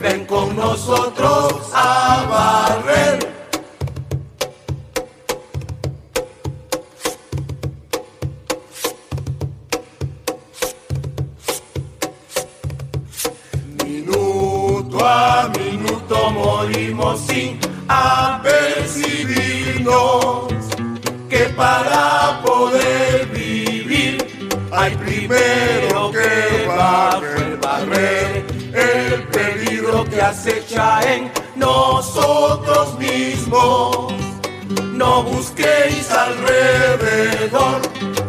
ven 0.00 0.26
con 0.26 0.56
nosotros 0.56 1.70
a 1.72 2.24
barrer. 2.28 3.35
Morimos 16.66 17.20
sin 17.20 17.60
apercibirnos 17.86 20.52
que 21.28 21.44
para 21.56 22.40
poder 22.44 23.26
vivir 23.26 24.26
hay 24.72 24.96
primero 24.96 26.10
que 26.10 26.66
barrer, 26.66 27.56
barrer 27.58 28.44
el 28.74 29.22
peligro 29.28 30.04
que 30.06 30.20
acecha 30.20 31.14
en 31.14 31.30
nosotros 31.54 32.98
mismos. 32.98 34.12
No 34.92 35.22
busquéis 35.22 36.10
alrededor 36.10 37.80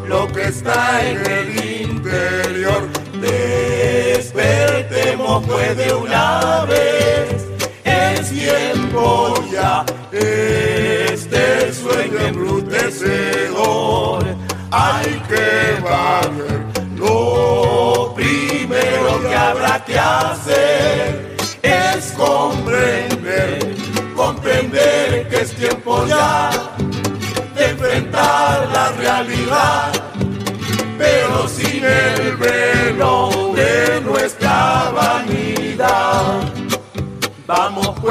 lo 0.08 0.28
que 0.28 0.44
está 0.44 1.04
en 1.04 1.26
el 1.26 1.90
interior. 1.90 2.88
Despertemos 3.20 5.44
pues 5.46 5.76
de 5.76 5.92
una 5.94 6.66
vez, 6.66 7.47
es 8.28 8.30
tiempo 8.30 9.34
ya, 9.52 9.84
este 10.12 11.74
sueño 11.74 12.20
embrutecedor. 12.20 14.24
Hay 14.72 15.24
que 15.30 15.82
barrer, 15.82 16.62
lo 16.96 18.14
primero 18.16 19.22
que 19.22 19.36
habrá 19.36 19.84
que 19.86 19.98
hacer 19.98 21.38
es 21.62 22.12
comprender, 22.14 23.76
comprender 24.16 25.28
que 25.30 25.42
es 25.42 25.56
tiempo 25.56 26.06
ya 26.06 26.50
de 27.56 27.70
enfrentar 27.70 28.68
la 28.74 28.92
realidad, 28.92 29.92
pero 30.98 31.48
sin 31.48 31.86
el 31.86 32.36
velo 32.38 33.54
de 33.56 34.02
nuestra 34.02 34.27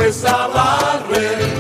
pues 0.06 0.24
a 0.24 0.46
barrer, 0.46 1.52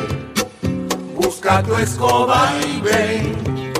busca 1.16 1.64
tu 1.64 1.74
escoba 1.74 2.52
y 2.64 2.80
ven, 2.80 3.72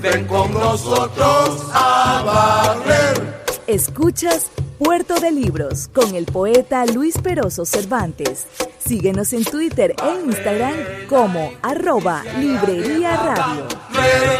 ven 0.00 0.24
con 0.28 0.54
nosotros 0.54 1.66
a 1.72 2.22
barrer. 2.24 3.42
Escuchas 3.66 4.52
Puerto 4.78 5.18
de 5.18 5.32
Libros 5.32 5.88
con 5.88 6.14
el 6.14 6.26
poeta 6.26 6.86
Luis 6.86 7.18
Peroso 7.18 7.64
Cervantes. 7.64 8.46
Síguenos 8.78 9.32
en 9.32 9.44
Twitter 9.44 9.96
e 10.00 10.26
Instagram 10.26 10.76
como 11.08 11.50
arroba 11.62 12.22
Librería 12.38 13.16
Radio. 13.16 13.66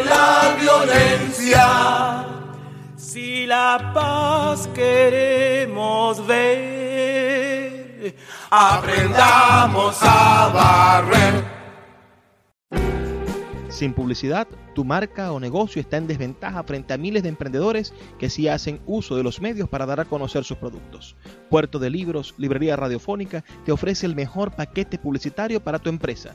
la 0.08 0.56
violencia. 0.60 2.26
Si 2.96 3.44
la 3.44 3.90
paz 3.92 4.68
queremos 4.72 6.24
ver, 6.28 6.87
aprendamos 8.50 9.98
a 10.02 10.50
barrer. 10.52 11.58
Sin 13.78 13.94
publicidad, 13.94 14.48
tu 14.74 14.84
marca 14.84 15.30
o 15.30 15.38
negocio 15.38 15.80
está 15.80 15.98
en 15.98 16.08
desventaja 16.08 16.64
frente 16.64 16.94
a 16.94 16.98
miles 16.98 17.22
de 17.22 17.28
emprendedores 17.28 17.94
que 18.18 18.28
sí 18.28 18.48
hacen 18.48 18.80
uso 18.86 19.14
de 19.14 19.22
los 19.22 19.40
medios 19.40 19.68
para 19.68 19.86
dar 19.86 20.00
a 20.00 20.04
conocer 20.04 20.42
sus 20.42 20.56
productos. 20.56 21.14
Puerto 21.48 21.78
de 21.78 21.88
Libros, 21.88 22.34
Librería 22.38 22.74
Radiofónica, 22.74 23.44
te 23.64 23.70
ofrece 23.70 24.06
el 24.06 24.16
mejor 24.16 24.50
paquete 24.50 24.98
publicitario 24.98 25.60
para 25.62 25.78
tu 25.78 25.90
empresa. 25.90 26.34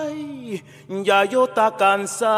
Ay, 0.00 0.62
ya 1.04 1.24
yo 1.24 1.44
está 1.44 1.76
cansada 1.76 2.28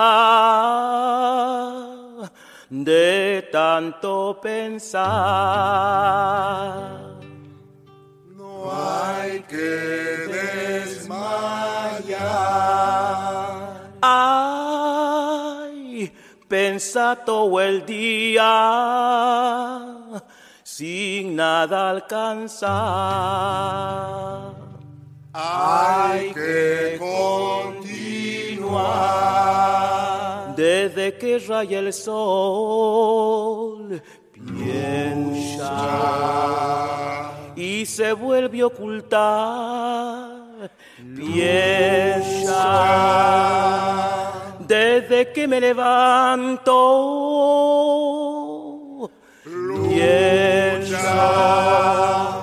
de 2.69 3.49
tanto 3.53 4.41
pensar. 4.41 5.05
No 8.37 8.71
hay 8.73 9.41
que 9.43 10.27
desmayar. 10.37 11.21
Ay, 14.03 15.81
pensa 16.49 17.17
todo 17.25 17.61
el 17.61 17.85
día 17.87 18.51
sin 20.63 21.37
nada 21.37 21.91
alcanzar. 21.91 22.71
Hay 25.33 26.33
que 26.33 26.97
continuar. 26.99 28.57
Desde 30.57 31.17
que 31.17 31.39
raya 31.39 31.79
el 31.79 31.93
sol, 31.93 34.03
piensa 34.35 35.71
y 37.57 37.87
se 37.87 38.13
vuelve 38.13 38.61
a 38.61 38.67
ocultar. 38.67 40.69
Piensa 41.17 42.67
desde 44.67 45.33
que 45.33 45.47
me 45.47 45.61
levanto. 45.61 46.73
Piensa, 49.45 50.89
piensa, 50.89 52.40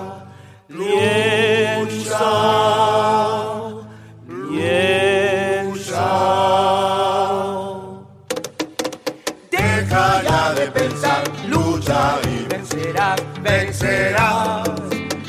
vencerás, 12.48 13.16
vencerás, 13.42 14.64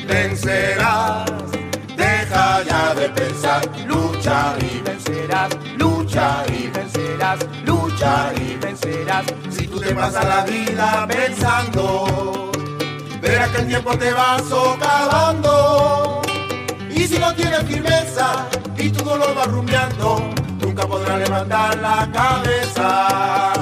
vencerás. 0.07 1.25
Deja 1.95 2.63
ya 2.63 2.93
de 2.95 3.09
pensar, 3.09 3.61
lucha 3.87 4.55
y 4.59 4.81
vencerás, 4.81 5.49
lucha 5.77 6.45
y 6.47 6.67
vencerás, 6.67 7.39
lucha 7.65 8.33
y 8.35 8.55
vencerás. 8.57 9.25
Si 9.49 9.67
tú 9.67 9.79
te 9.79 9.93
pasas 9.93 10.25
la 10.25 10.43
vida 10.45 11.07
pensando, 11.07 12.51
verás 13.21 13.49
que 13.49 13.61
el 13.61 13.67
tiempo 13.67 13.97
te 13.97 14.13
va 14.13 14.39
socavando. 14.39 16.28
Y 16.99 17.07
si 17.07 17.17
no 17.17 17.33
tienes 17.33 17.63
firmeza 17.63 18.45
y 18.77 18.89
tu 18.89 19.05
dolor 19.05 19.33
va 19.37 19.45
rumiando, 19.45 20.21
nunca 20.59 20.85
podrás 20.85 21.19
levantar 21.19 21.77
la 21.77 22.09
cabeza. 22.11 23.53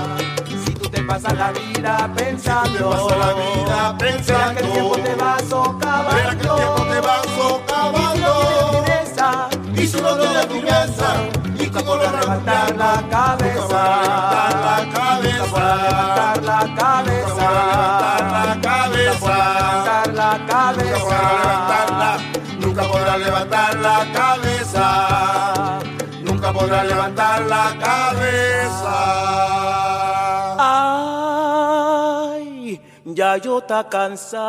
Si 0.66 0.74
tú 0.74 0.90
te 0.90 1.04
pasas 1.04 1.38
la 1.38 1.52
vida 1.52 2.12
pensando, 2.16 2.90
Te 2.90 2.96
pasa 2.96 3.16
la 3.16 3.34
vida 3.34 3.96
verás 4.00 4.56
que 4.56 4.64
el 4.64 4.72
tiempo 4.72 4.96
te 4.96 5.02
pensando. 5.04 5.24
va 5.24 5.40
socavando. 5.48 6.10
Que 6.10 6.22
el 6.30 6.38
tiempo 6.40 6.82
te 6.92 7.00
va 7.00 7.22
socavando. 7.38 8.32
Y 9.76 9.88
si 9.88 10.02
no 10.02 10.18
tienes 10.18 10.46
firmeza 10.48 11.10
y 11.60 11.68
tu 11.68 11.80
dolor 11.84 12.08
va 12.08 12.20
levantar 12.20 12.76
la 12.76 13.04
cabeza. 13.08 13.82
Nunca 15.22 15.46
podrás 15.46 15.84
levantar 15.86 16.44
la 16.44 16.60
cabeza. 16.76 17.38
Levantar 18.98 20.14
la 20.16 20.46
cabeza. 20.48 21.28
Nunca 22.78 22.92
podrás 22.92 23.20
levantar 23.20 23.76
la 23.80 24.06
cabeza. 24.14 25.80
Nunca 26.22 26.54
podrás 26.54 26.86
levantar 26.86 27.42
la 27.48 27.76
cabeza. 27.80 28.94
Ay, 32.30 32.80
ya 33.04 33.38
yo 33.38 33.58
está 33.58 33.90
cansada 33.90 34.46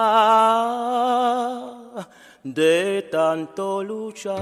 de 2.45 3.09
tanto 3.11 3.83
luchar. 3.83 4.37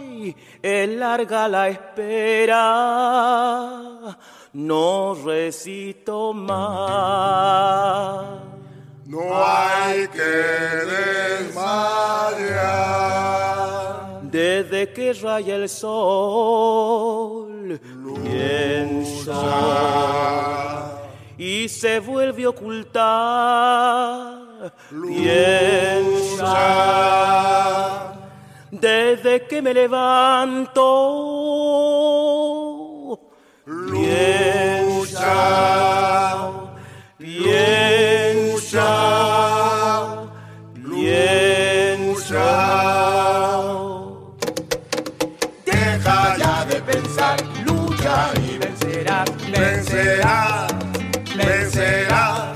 Ay, 0.00 0.34
es 0.60 0.88
larga 0.88 1.46
la 1.46 1.68
espera, 1.68 2.64
no 4.54 5.14
recito 5.14 6.32
más. 6.32 8.24
No 9.04 9.20
hay 9.34 10.08
que 10.08 10.32
desmayar. 11.42 12.94
Desde 14.22 14.90
que 14.92 15.12
raya 15.12 15.56
el 15.56 15.68
sol, 15.68 17.78
piensa 18.22 19.34
y 21.36 21.68
se 21.68 22.00
vuelve 22.00 22.44
a 22.44 22.48
ocultar. 22.48 22.94
Piensa 25.06 26.54
desde 28.70 29.46
que 29.46 29.60
me 29.62 29.74
levanto. 29.74 30.82
Piensa, 33.66 35.24
piensa, 37.16 38.84
piensa. 40.84 42.44
Deja 45.64 46.36
ya 46.36 46.64
de 46.66 46.82
pensar, 46.82 47.36
lucha 47.64 48.32
y 48.36 48.58
vencerás, 48.58 49.30
vencerás, 49.50 50.74
vencerás. 51.34 52.52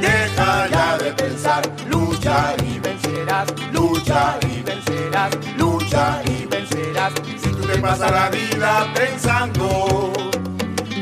Deja 0.00 0.66
ya 0.66 0.98
de 0.98 1.12
pensar, 1.12 1.62
lucha 1.88 2.56
y 2.66 2.80
vencerás. 2.80 3.46
lucha 3.72 4.38
y 4.50 4.60
vencerás, 4.62 5.38
lucha 5.56 6.20
y 6.24 6.46
vencerás. 6.46 7.12
Si 7.40 7.48
tú 7.48 7.62
te 7.64 7.78
pasas 7.78 8.10
la 8.10 8.28
vida 8.28 8.92
pensando, 8.92 10.12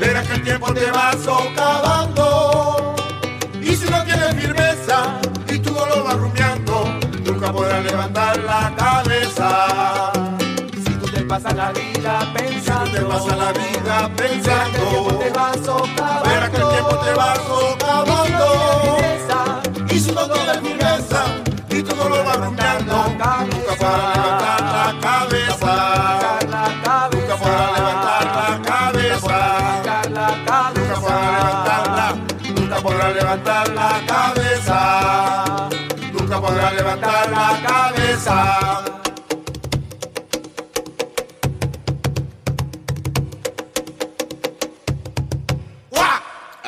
verás 0.01 0.27
que 0.27 0.35
el 0.35 0.43
tiempo 0.43 0.73
te 0.73 0.91
va 0.91 1.13
socavando. 1.23 2.95
Y 3.61 3.77
si 3.77 3.89
no 3.89 4.03
tienes 4.05 4.35
firmeza 4.35 5.21
y 5.49 5.59
tú 5.59 5.73
no 5.73 5.87
lo 5.87 6.03
vas 6.03 6.17
rumiando, 6.17 6.85
nunca 7.25 7.53
podrás 7.53 7.85
levantar 7.85 8.39
la 8.39 8.73
cabeza. 8.77 10.13
Si 10.85 10.93
tú 10.95 11.07
te 11.07 11.21
pasas 11.23 11.55
la 11.55 11.71
vida 11.73 12.33
pensando, 12.35 12.87
Si 12.87 12.93
tú 12.93 12.99
te 12.99 13.03
pasas 13.03 13.39
la 13.39 13.53
vida 13.53 14.11
pensando, 14.17 15.21
va 15.37 16.23
verás 16.25 16.51
que 16.51 16.57
el 16.57 16.69
tiempo 16.69 16.97
te 17.05 17.13
va 17.15 17.35
socavando. 17.37 18.47
Y 19.91 20.01
si 20.01 20.13
no 20.13 20.29
tienes 20.31 20.61
firmeza 20.61 21.20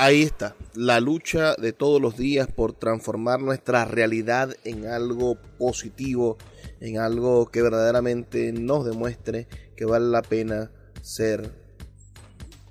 Ahí 0.05 0.22
está, 0.22 0.57
la 0.74 0.98
lucha 0.98 1.55
de 1.55 1.72
todos 1.72 2.00
los 2.00 2.16
días 2.16 2.48
por 2.48 2.72
transformar 2.72 3.40
nuestra 3.40 3.84
realidad 3.84 4.57
en 4.64 4.86
algo 4.86 5.36
positivo, 5.59 6.38
en 6.80 6.98
algo 6.98 7.50
que 7.50 7.62
verdaderamente 7.62 8.53
nos 8.53 8.84
demuestre 8.84 9.46
que 9.76 9.84
vale 9.84 10.07
la 10.07 10.22
pena 10.22 10.72
ser, 11.03 11.53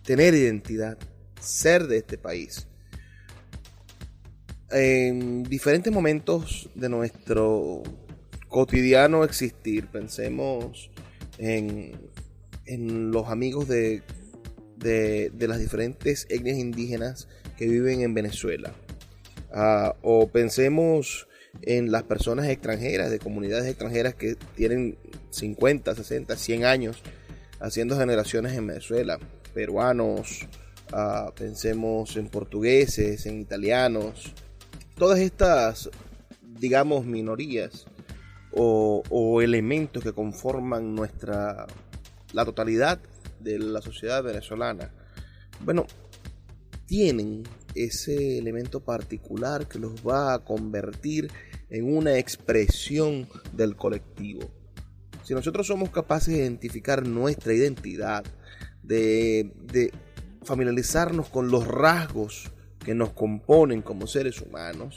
tener 0.03 0.33
identidad, 0.33 0.97
ser 1.39 1.87
de 1.87 1.97
este 1.99 2.17
país. 2.17 2.67
En 4.69 5.43
diferentes 5.43 5.93
momentos 5.93 6.69
de 6.75 6.89
nuestro 6.89 7.83
cotidiano 8.51 9.23
existir, 9.23 9.87
pensemos 9.87 10.91
en, 11.39 11.93
en 12.67 13.09
los 13.09 13.29
amigos 13.29 13.67
de 13.67 14.03
de, 14.81 15.29
de 15.33 15.47
las 15.47 15.59
diferentes 15.59 16.25
etnias 16.29 16.57
indígenas 16.57 17.27
que 17.57 17.67
viven 17.67 18.01
en 18.01 18.13
Venezuela. 18.13 18.73
Ah, 19.53 19.95
o 20.01 20.27
pensemos 20.27 21.27
en 21.61 21.91
las 21.91 22.03
personas 22.03 22.47
extranjeras, 22.47 23.11
de 23.11 23.19
comunidades 23.19 23.67
extranjeras 23.67 24.15
que 24.15 24.35
tienen 24.55 24.97
50, 25.29 25.95
60, 25.95 26.35
100 26.35 26.65
años 26.65 27.01
haciendo 27.59 27.97
generaciones 27.97 28.53
en 28.53 28.67
Venezuela. 28.67 29.19
Peruanos, 29.53 30.47
ah, 30.91 31.31
pensemos 31.37 32.15
en 32.17 32.27
portugueses, 32.27 33.25
en 33.25 33.41
italianos. 33.41 34.33
Todas 34.95 35.19
estas, 35.19 35.89
digamos, 36.41 37.05
minorías 37.05 37.85
o, 38.53 39.41
elementos 39.41 40.03
que 40.03 40.13
conforman 40.13 40.93
nuestra, 40.93 41.67
la 42.33 42.45
totalidad 42.45 42.99
de 43.39 43.59
la 43.59 43.81
sociedad 43.81 44.23
venezolana, 44.23 44.91
bueno, 45.63 45.85
tienen 46.85 47.43
ese 47.75 48.37
elemento 48.37 48.81
particular 48.81 49.67
que 49.67 49.79
los 49.79 50.05
va 50.05 50.33
a 50.33 50.39
convertir 50.39 51.31
en 51.69 51.95
una 51.95 52.17
expresión 52.17 53.27
del 53.53 53.75
colectivo. 53.75 54.51
Si 55.23 55.33
nosotros 55.33 55.67
somos 55.67 55.89
capaces 55.89 56.33
de 56.33 56.41
identificar 56.41 57.07
nuestra 57.07 57.53
identidad, 57.53 58.25
de, 58.83 59.53
de 59.61 59.91
familiarizarnos 60.43 61.29
con 61.29 61.49
los 61.49 61.67
rasgos 61.67 62.51
que 62.83 62.95
nos 62.95 63.11
componen 63.11 63.81
como 63.81 64.07
seres 64.07 64.41
humanos, 64.41 64.95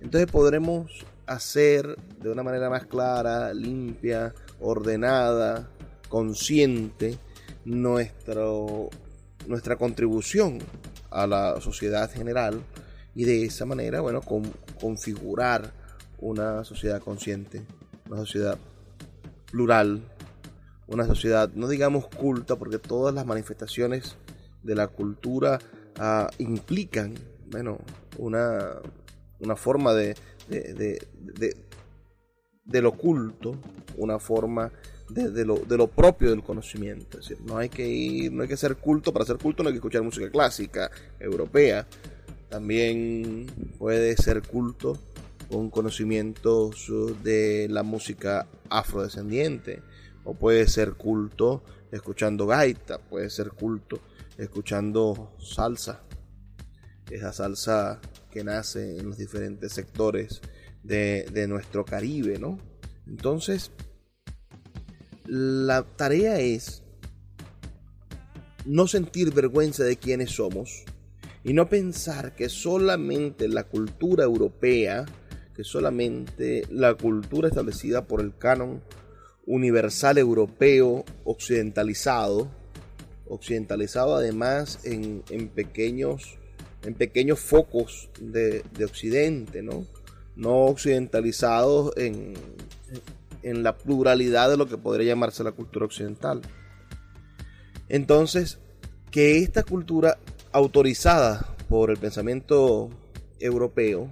entonces 0.00 0.30
podremos 0.30 1.06
hacer 1.26 1.96
de 2.20 2.30
una 2.30 2.42
manera 2.42 2.70
más 2.70 2.86
clara, 2.86 3.52
limpia, 3.52 4.34
ordenada, 4.60 5.68
consciente, 6.08 7.18
nuestro, 7.64 8.90
nuestra 9.46 9.76
contribución 9.76 10.58
a 11.10 11.26
la 11.26 11.60
sociedad 11.60 12.10
general 12.10 12.62
y 13.14 13.24
de 13.24 13.44
esa 13.44 13.64
manera, 13.64 14.00
bueno, 14.00 14.20
con, 14.20 14.44
configurar 14.80 15.72
una 16.18 16.64
sociedad 16.64 17.00
consciente, 17.00 17.62
una 18.08 18.18
sociedad 18.18 18.58
plural, 19.50 20.02
una 20.86 21.06
sociedad, 21.06 21.50
no 21.54 21.68
digamos 21.68 22.06
culta, 22.08 22.56
porque 22.56 22.78
todas 22.78 23.14
las 23.14 23.26
manifestaciones 23.26 24.16
de 24.62 24.74
la 24.74 24.88
cultura 24.88 25.58
ah, 25.98 26.30
implican, 26.38 27.14
bueno, 27.50 27.78
una, 28.18 28.76
una 29.40 29.56
forma 29.56 29.94
de, 29.94 30.14
de, 30.48 30.74
de, 30.74 31.06
de, 31.18 31.56
del 32.64 32.86
oculto, 32.86 33.56
una 33.96 34.18
forma 34.18 34.72
de, 35.08 35.30
de, 35.30 35.44
lo, 35.44 35.56
de, 35.56 35.76
lo, 35.76 35.86
propio 35.86 36.30
del 36.30 36.42
conocimiento. 36.42 37.18
Es 37.18 37.28
decir, 37.28 37.44
no 37.46 37.58
hay 37.58 37.68
que 37.68 37.86
ir, 37.86 38.32
no 38.32 38.42
hay 38.42 38.48
que 38.48 38.56
ser 38.56 38.76
culto, 38.76 39.12
para 39.12 39.24
ser 39.24 39.38
culto 39.38 39.62
no 39.62 39.68
hay 39.68 39.74
que 39.74 39.78
escuchar 39.78 40.02
música 40.02 40.30
clásica, 40.30 40.90
europea. 41.20 41.86
También 42.48 43.46
puede 43.78 44.16
ser 44.16 44.42
culto 44.42 44.98
con 45.48 45.70
conocimientos 45.70 46.90
de 47.22 47.68
la 47.70 47.82
música 47.82 48.46
afrodescendiente. 48.68 49.82
O 50.24 50.34
puede 50.34 50.66
ser 50.66 50.94
culto 50.94 51.62
escuchando 51.92 52.46
gaita, 52.46 52.98
puede 52.98 53.30
ser 53.30 53.50
culto 53.50 54.00
escuchando 54.38 55.36
salsa. 55.38 56.00
Esa 57.10 57.32
salsa 57.32 58.00
que 58.36 58.44
nace 58.44 58.98
en 58.98 59.06
los 59.06 59.16
diferentes 59.16 59.72
sectores 59.72 60.42
de, 60.82 61.46
nuestro 61.48 61.86
Caribe, 61.86 62.38
¿no? 62.38 62.58
Entonces, 63.06 63.70
la 65.24 65.84
tarea 65.96 66.38
es 66.38 66.82
no 68.66 68.86
sentir 68.88 69.32
vergüenza 69.32 69.84
de 69.84 69.96
quiénes 69.96 70.32
somos 70.32 70.84
y 71.44 71.54
no 71.54 71.70
pensar 71.70 72.34
que 72.34 72.50
solamente 72.50 73.48
la 73.48 73.64
cultura 73.64 74.24
europea, 74.24 75.06
que 75.54 75.64
solamente 75.64 76.64
la 76.70 76.92
cultura 76.92 77.48
establecida 77.48 78.06
por 78.06 78.20
el 78.20 78.36
canon 78.36 78.82
universal 79.46 80.18
europeo 80.18 81.06
occidentalizado, 81.24 82.50
occidentalizado 83.26 84.14
además 84.14 84.80
en 84.84 85.48
pequeños, 85.54 86.36
en 86.86 86.94
pequeños 86.94 87.40
focos 87.40 88.08
de, 88.20 88.62
de 88.76 88.84
Occidente, 88.84 89.62
¿no? 89.62 89.84
no 90.36 90.66
occidentalizados 90.66 91.96
en, 91.96 92.34
en 93.42 93.62
la 93.62 93.76
pluralidad 93.76 94.50
de 94.50 94.56
lo 94.56 94.66
que 94.66 94.78
podría 94.78 95.08
llamarse 95.08 95.42
la 95.42 95.52
cultura 95.52 95.86
occidental. 95.86 96.42
Entonces, 97.88 98.58
que 99.10 99.38
esta 99.38 99.62
cultura 99.62 100.18
autorizada 100.52 101.54
por 101.68 101.90
el 101.90 101.96
pensamiento 101.96 102.90
europeo 103.40 104.08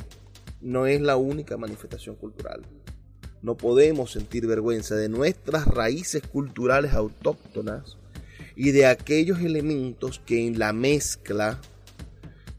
no 0.61 0.87
es 0.87 1.01
la 1.01 1.16
única 1.16 1.57
manifestación 1.57 2.16
cultural. 2.16 2.62
No 3.43 3.57
podemos 3.57 4.12
sentir 4.12 4.47
vergüenza 4.47 4.97
de 4.97 5.09
nuestras 5.09 5.66
raíces 5.66 6.22
culturales 6.22 6.95
autóctonas 6.95 7.99
y 8.57 8.70
de 8.70 8.87
aquellos 8.87 9.41
elementos 9.41 10.20
que 10.25 10.47
en 10.47 10.59
la 10.59 10.72
mezcla, 10.72 11.61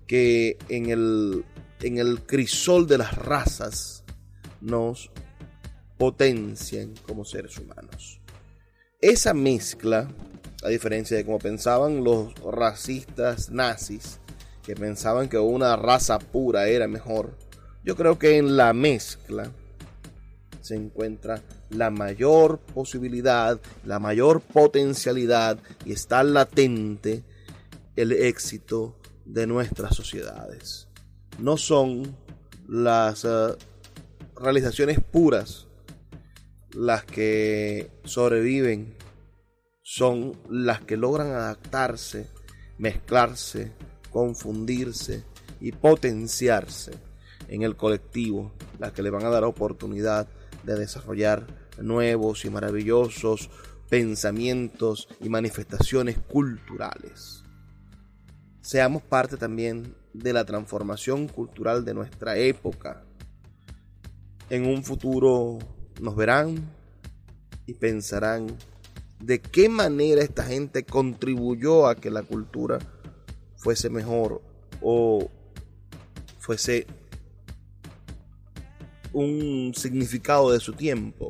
que 0.08 0.58
en 0.70 0.90
el, 0.90 1.46
en 1.82 1.98
el 1.98 2.22
crisol 2.22 2.88
de 2.88 2.98
las 2.98 3.16
razas 3.16 4.04
nos 4.62 5.12
potencian 5.98 6.94
como 7.08 7.26
seres 7.26 7.58
humanos. 7.58 8.20
Esa 9.02 9.34
mezcla, 9.34 10.08
a 10.64 10.70
diferencia 10.70 11.18
de 11.18 11.26
como 11.26 11.40
pensaban 11.40 12.04
los 12.04 12.34
racistas 12.36 13.50
nazis, 13.50 14.20
que 14.64 14.76
pensaban 14.76 15.30
que 15.30 15.38
una 15.38 15.76
raza 15.76 16.20
pura 16.20 16.68
era 16.68 16.88
mejor, 16.88 17.38
yo 17.84 17.96
creo 17.96 18.18
que 18.18 18.38
en 18.38 18.58
la 18.58 18.74
mezcla 18.74 19.52
se 20.62 20.76
encuentra 20.76 21.44
la 21.70 21.92
mayor 21.92 22.58
posibilidad, 22.58 23.60
la 23.86 24.00
mayor 24.00 24.42
potencialidad 24.42 25.60
y 25.86 25.94
está 25.94 26.24
latente 26.24 27.24
el 27.96 28.12
éxito 28.12 28.96
de 29.26 29.48
nuestras 29.48 29.96
sociedades. 29.96 30.88
No 31.40 31.58
son 31.58 32.16
las 32.68 33.26
uh, 33.26 33.56
realizaciones 34.36 35.00
puras 35.00 35.68
las 36.76 37.06
que 37.06 37.90
sobreviven 38.04 38.96
son 39.82 40.34
las 40.50 40.82
que 40.82 40.98
logran 40.98 41.28
adaptarse, 41.28 42.28
mezclarse, 42.78 43.72
confundirse 44.12 45.24
y 45.62 45.72
potenciarse 45.72 46.92
en 47.48 47.62
el 47.62 47.76
colectivo, 47.76 48.52
las 48.80 48.92
que 48.92 49.04
le 49.04 49.10
van 49.10 49.26
a 49.26 49.30
dar 49.30 49.44
oportunidad 49.44 50.28
de 50.64 50.76
desarrollar 50.76 51.48
nuevos 51.80 52.44
y 52.46 52.50
maravillosos 52.50 53.50
pensamientos 53.90 55.08
y 55.22 55.30
manifestaciones 55.30 56.18
culturales. 56.18 57.45
Seamos 58.66 59.04
parte 59.04 59.38
también 59.38 59.96
de 60.12 60.34
la 60.34 60.44
transformación 60.44 61.28
cultural 61.28 61.86
de 61.86 61.94
nuestra 61.94 62.36
época. 62.36 63.06
En 64.50 64.66
un 64.66 64.84
futuro 64.84 65.60
nos 66.02 66.16
verán 66.16 66.74
y 67.68 67.76
pensarán 67.76 68.58
de 69.20 69.40
qué 69.40 69.70
manera 69.70 70.24
esta 70.24 70.44
gente 70.46 70.84
contribuyó 70.84 71.86
a 71.86 71.94
que 71.94 72.10
la 72.10 72.24
cultura 72.24 72.80
fuese 73.56 73.92
mejor 73.92 74.42
o 74.82 75.30
fuese 76.40 76.88
un 79.14 79.74
significado 79.76 80.52
de 80.52 80.60
su 80.60 80.74
tiempo. 80.74 81.30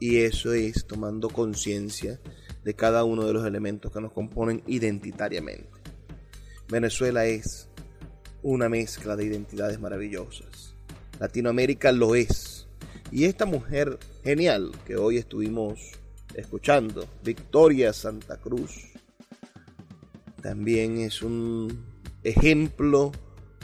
Y 0.00 0.16
eso 0.16 0.52
es 0.52 0.84
tomando 0.84 1.28
conciencia 1.28 2.20
de 2.64 2.74
cada 2.74 3.04
uno 3.04 3.24
de 3.24 3.34
los 3.34 3.46
elementos 3.46 3.92
que 3.92 4.00
nos 4.00 4.12
componen 4.12 4.64
identitariamente. 4.66 5.73
Venezuela 6.68 7.26
es 7.26 7.68
una 8.42 8.68
mezcla 8.68 9.16
de 9.16 9.24
identidades 9.24 9.80
maravillosas. 9.80 10.74
Latinoamérica 11.18 11.92
lo 11.92 12.14
es. 12.14 12.66
Y 13.10 13.24
esta 13.24 13.46
mujer 13.46 13.98
genial 14.22 14.72
que 14.86 14.96
hoy 14.96 15.18
estuvimos 15.18 15.92
escuchando, 16.34 17.06
Victoria 17.22 17.92
Santa 17.92 18.36
Cruz, 18.38 18.92
también 20.42 20.98
es 20.98 21.22
un 21.22 21.84
ejemplo 22.22 23.12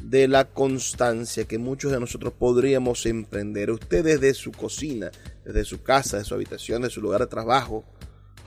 de 0.02 0.28
la 0.28 0.46
constancia 0.46 1.44
que 1.44 1.58
muchos 1.58 1.92
de 1.92 2.00
nosotros 2.00 2.32
podríamos 2.32 3.04
emprender. 3.06 3.70
Usted 3.70 4.04
desde 4.04 4.34
su 4.34 4.52
cocina, 4.52 5.10
desde 5.44 5.64
su 5.64 5.82
casa, 5.82 6.18
de 6.18 6.24
su 6.24 6.34
habitación, 6.34 6.82
de 6.82 6.90
su 6.90 7.00
lugar 7.00 7.20
de 7.20 7.26
trabajo, 7.26 7.84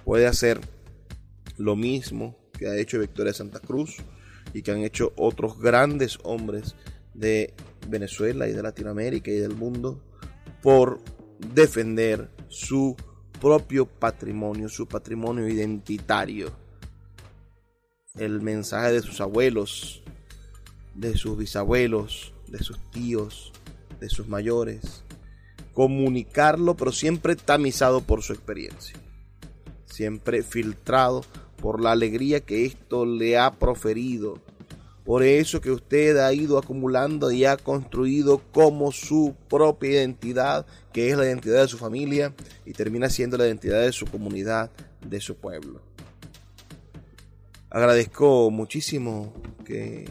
puede 0.04 0.26
hacer 0.26 0.60
lo 1.58 1.76
mismo 1.76 2.38
que 2.58 2.68
ha 2.68 2.78
hecho 2.78 3.00
Victoria 3.00 3.34
Santa 3.34 3.60
Cruz 3.60 3.98
y 4.54 4.62
que 4.62 4.72
han 4.72 4.84
hecho 4.84 5.14
otros 5.16 5.60
grandes 5.60 6.20
hombres 6.24 6.76
de 7.14 7.54
Venezuela 7.88 8.48
y 8.48 8.54
de 8.54 8.64
Latinoamérica 8.64 9.32
y 9.32 9.36
del 9.36 9.56
mundo 9.56 10.02
por 10.62 11.02
defender 11.54 12.30
su 12.48 12.96
propio 13.42 13.86
patrimonio, 13.86 14.70
su 14.70 14.88
patrimonio 14.88 15.48
identitario. 15.48 16.52
El 18.16 18.42
mensaje 18.42 18.94
de 18.94 19.02
sus 19.02 19.20
abuelos, 19.22 20.04
de 20.94 21.18
sus 21.18 21.38
bisabuelos, 21.38 22.34
de 22.48 22.60
sus 22.60 22.80
tíos, 22.92 23.52
de 24.00 24.10
sus 24.10 24.28
mayores. 24.28 25.04
Comunicarlo, 25.74 26.76
pero 26.76 26.92
siempre 26.92 27.36
tamizado 27.36 28.02
por 28.02 28.22
su 28.22 28.34
experiencia. 28.34 28.96
Siempre 29.86 30.44
filtrado 30.44 31.24
por 31.64 31.80
la 31.80 31.94
alegría 31.94 32.42
que 32.42 32.66
esto 32.66 33.06
le 33.06 33.38
ha 33.38 33.54
proferido. 33.54 34.38
Por 35.06 35.24
eso 35.24 35.62
que 35.62 35.72
usted 35.72 36.18
ha 36.18 36.34
ido 36.34 36.58
acumulando 36.58 37.32
y 37.32 37.46
ha 37.46 37.56
construido 37.56 38.42
como 38.52 38.92
su 38.92 39.34
propia 39.50 39.92
identidad, 39.92 40.66
que 40.92 41.10
es 41.10 41.18
la 41.18 41.24
identidad 41.24 41.62
de 41.62 41.70
su 41.70 41.78
familia 41.78 42.34
y 42.66 42.74
termina 42.74 43.10
siendo 43.10 43.38
la 43.38 43.48
identidad 43.48 43.80
de 43.80 43.94
su 43.94 44.06
comunidad, 44.08 44.72
de 45.08 45.22
su 45.22 45.38
pueblo. 45.38 45.80
Agradezco 47.70 48.52
muchísimo 48.52 49.34
que 49.64 50.10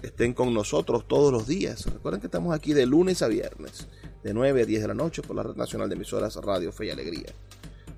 estén 0.00 0.32
con 0.32 0.54
nosotros 0.54 1.06
todos 1.06 1.30
los 1.30 1.46
días. 1.46 1.84
Recuerden 1.84 2.22
que 2.22 2.28
estamos 2.28 2.54
aquí 2.54 2.72
de 2.72 2.86
lunes 2.86 3.20
a 3.20 3.28
viernes, 3.28 3.88
de 4.22 4.32
9 4.32 4.62
a 4.62 4.64
10 4.64 4.80
de 4.80 4.88
la 4.88 4.94
noche 4.94 5.20
por 5.20 5.36
la 5.36 5.42
Red 5.42 5.56
Nacional 5.56 5.90
de 5.90 5.96
Emisoras 5.96 6.36
Radio 6.36 6.72
Fe 6.72 6.86
y 6.86 6.90
Alegría. 6.90 7.28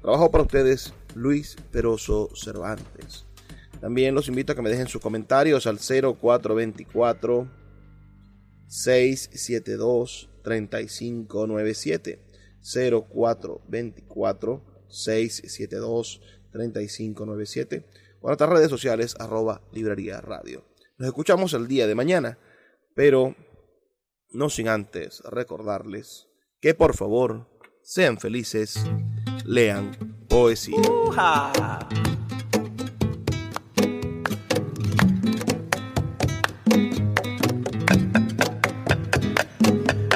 Trabajo 0.03 0.29
para 0.33 0.43
ustedes 0.43 0.93
Luis 1.17 1.57
Peroso 1.73 2.31
Cervantes. 2.35 3.25
También 3.81 4.15
los 4.15 4.29
invito 4.29 4.53
a 4.53 4.55
que 4.55 4.63
me 4.63 4.69
dejen 4.69 4.87
sus 4.87 5.01
comentarios 5.01 5.67
al 5.67 5.79
0424 5.79 7.51
672 8.69 10.31
3597 10.43 12.23
0424 12.63 14.65
672 14.89 16.21
3597 16.53 17.87
o 18.21 18.27
en 18.27 18.29
nuestras 18.29 18.51
redes 18.51 18.71
sociales 18.71 19.17
arroba 19.19 19.63
librería 19.73 20.21
radio. 20.21 20.65
Nos 20.99 21.09
escuchamos 21.09 21.55
el 21.55 21.67
día 21.67 21.87
de 21.87 21.95
mañana, 21.95 22.39
pero 22.95 23.35
no 24.31 24.51
sin 24.51 24.69
antes 24.69 25.21
recordarles 25.21 26.29
que 26.61 26.75
por 26.75 26.95
favor 26.95 27.49
sean 27.83 28.19
felices, 28.19 28.83
lean 29.45 30.16
poesía. 30.37 30.77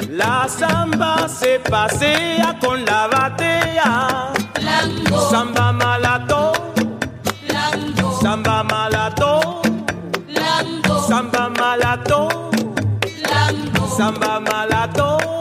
La 0.09 0.47
samba 0.47 1.27
se 1.27 1.59
pasea 1.59 2.59
con 2.59 2.85
la 2.85 3.07
batea. 3.07 4.31
Samba 5.31 5.71
malato. 5.71 6.51
Samba 8.21 8.63
malato. 8.63 9.61
Samba 11.07 11.49
malato. 11.49 12.51
Samba 13.97 14.39
malato. 14.39 15.40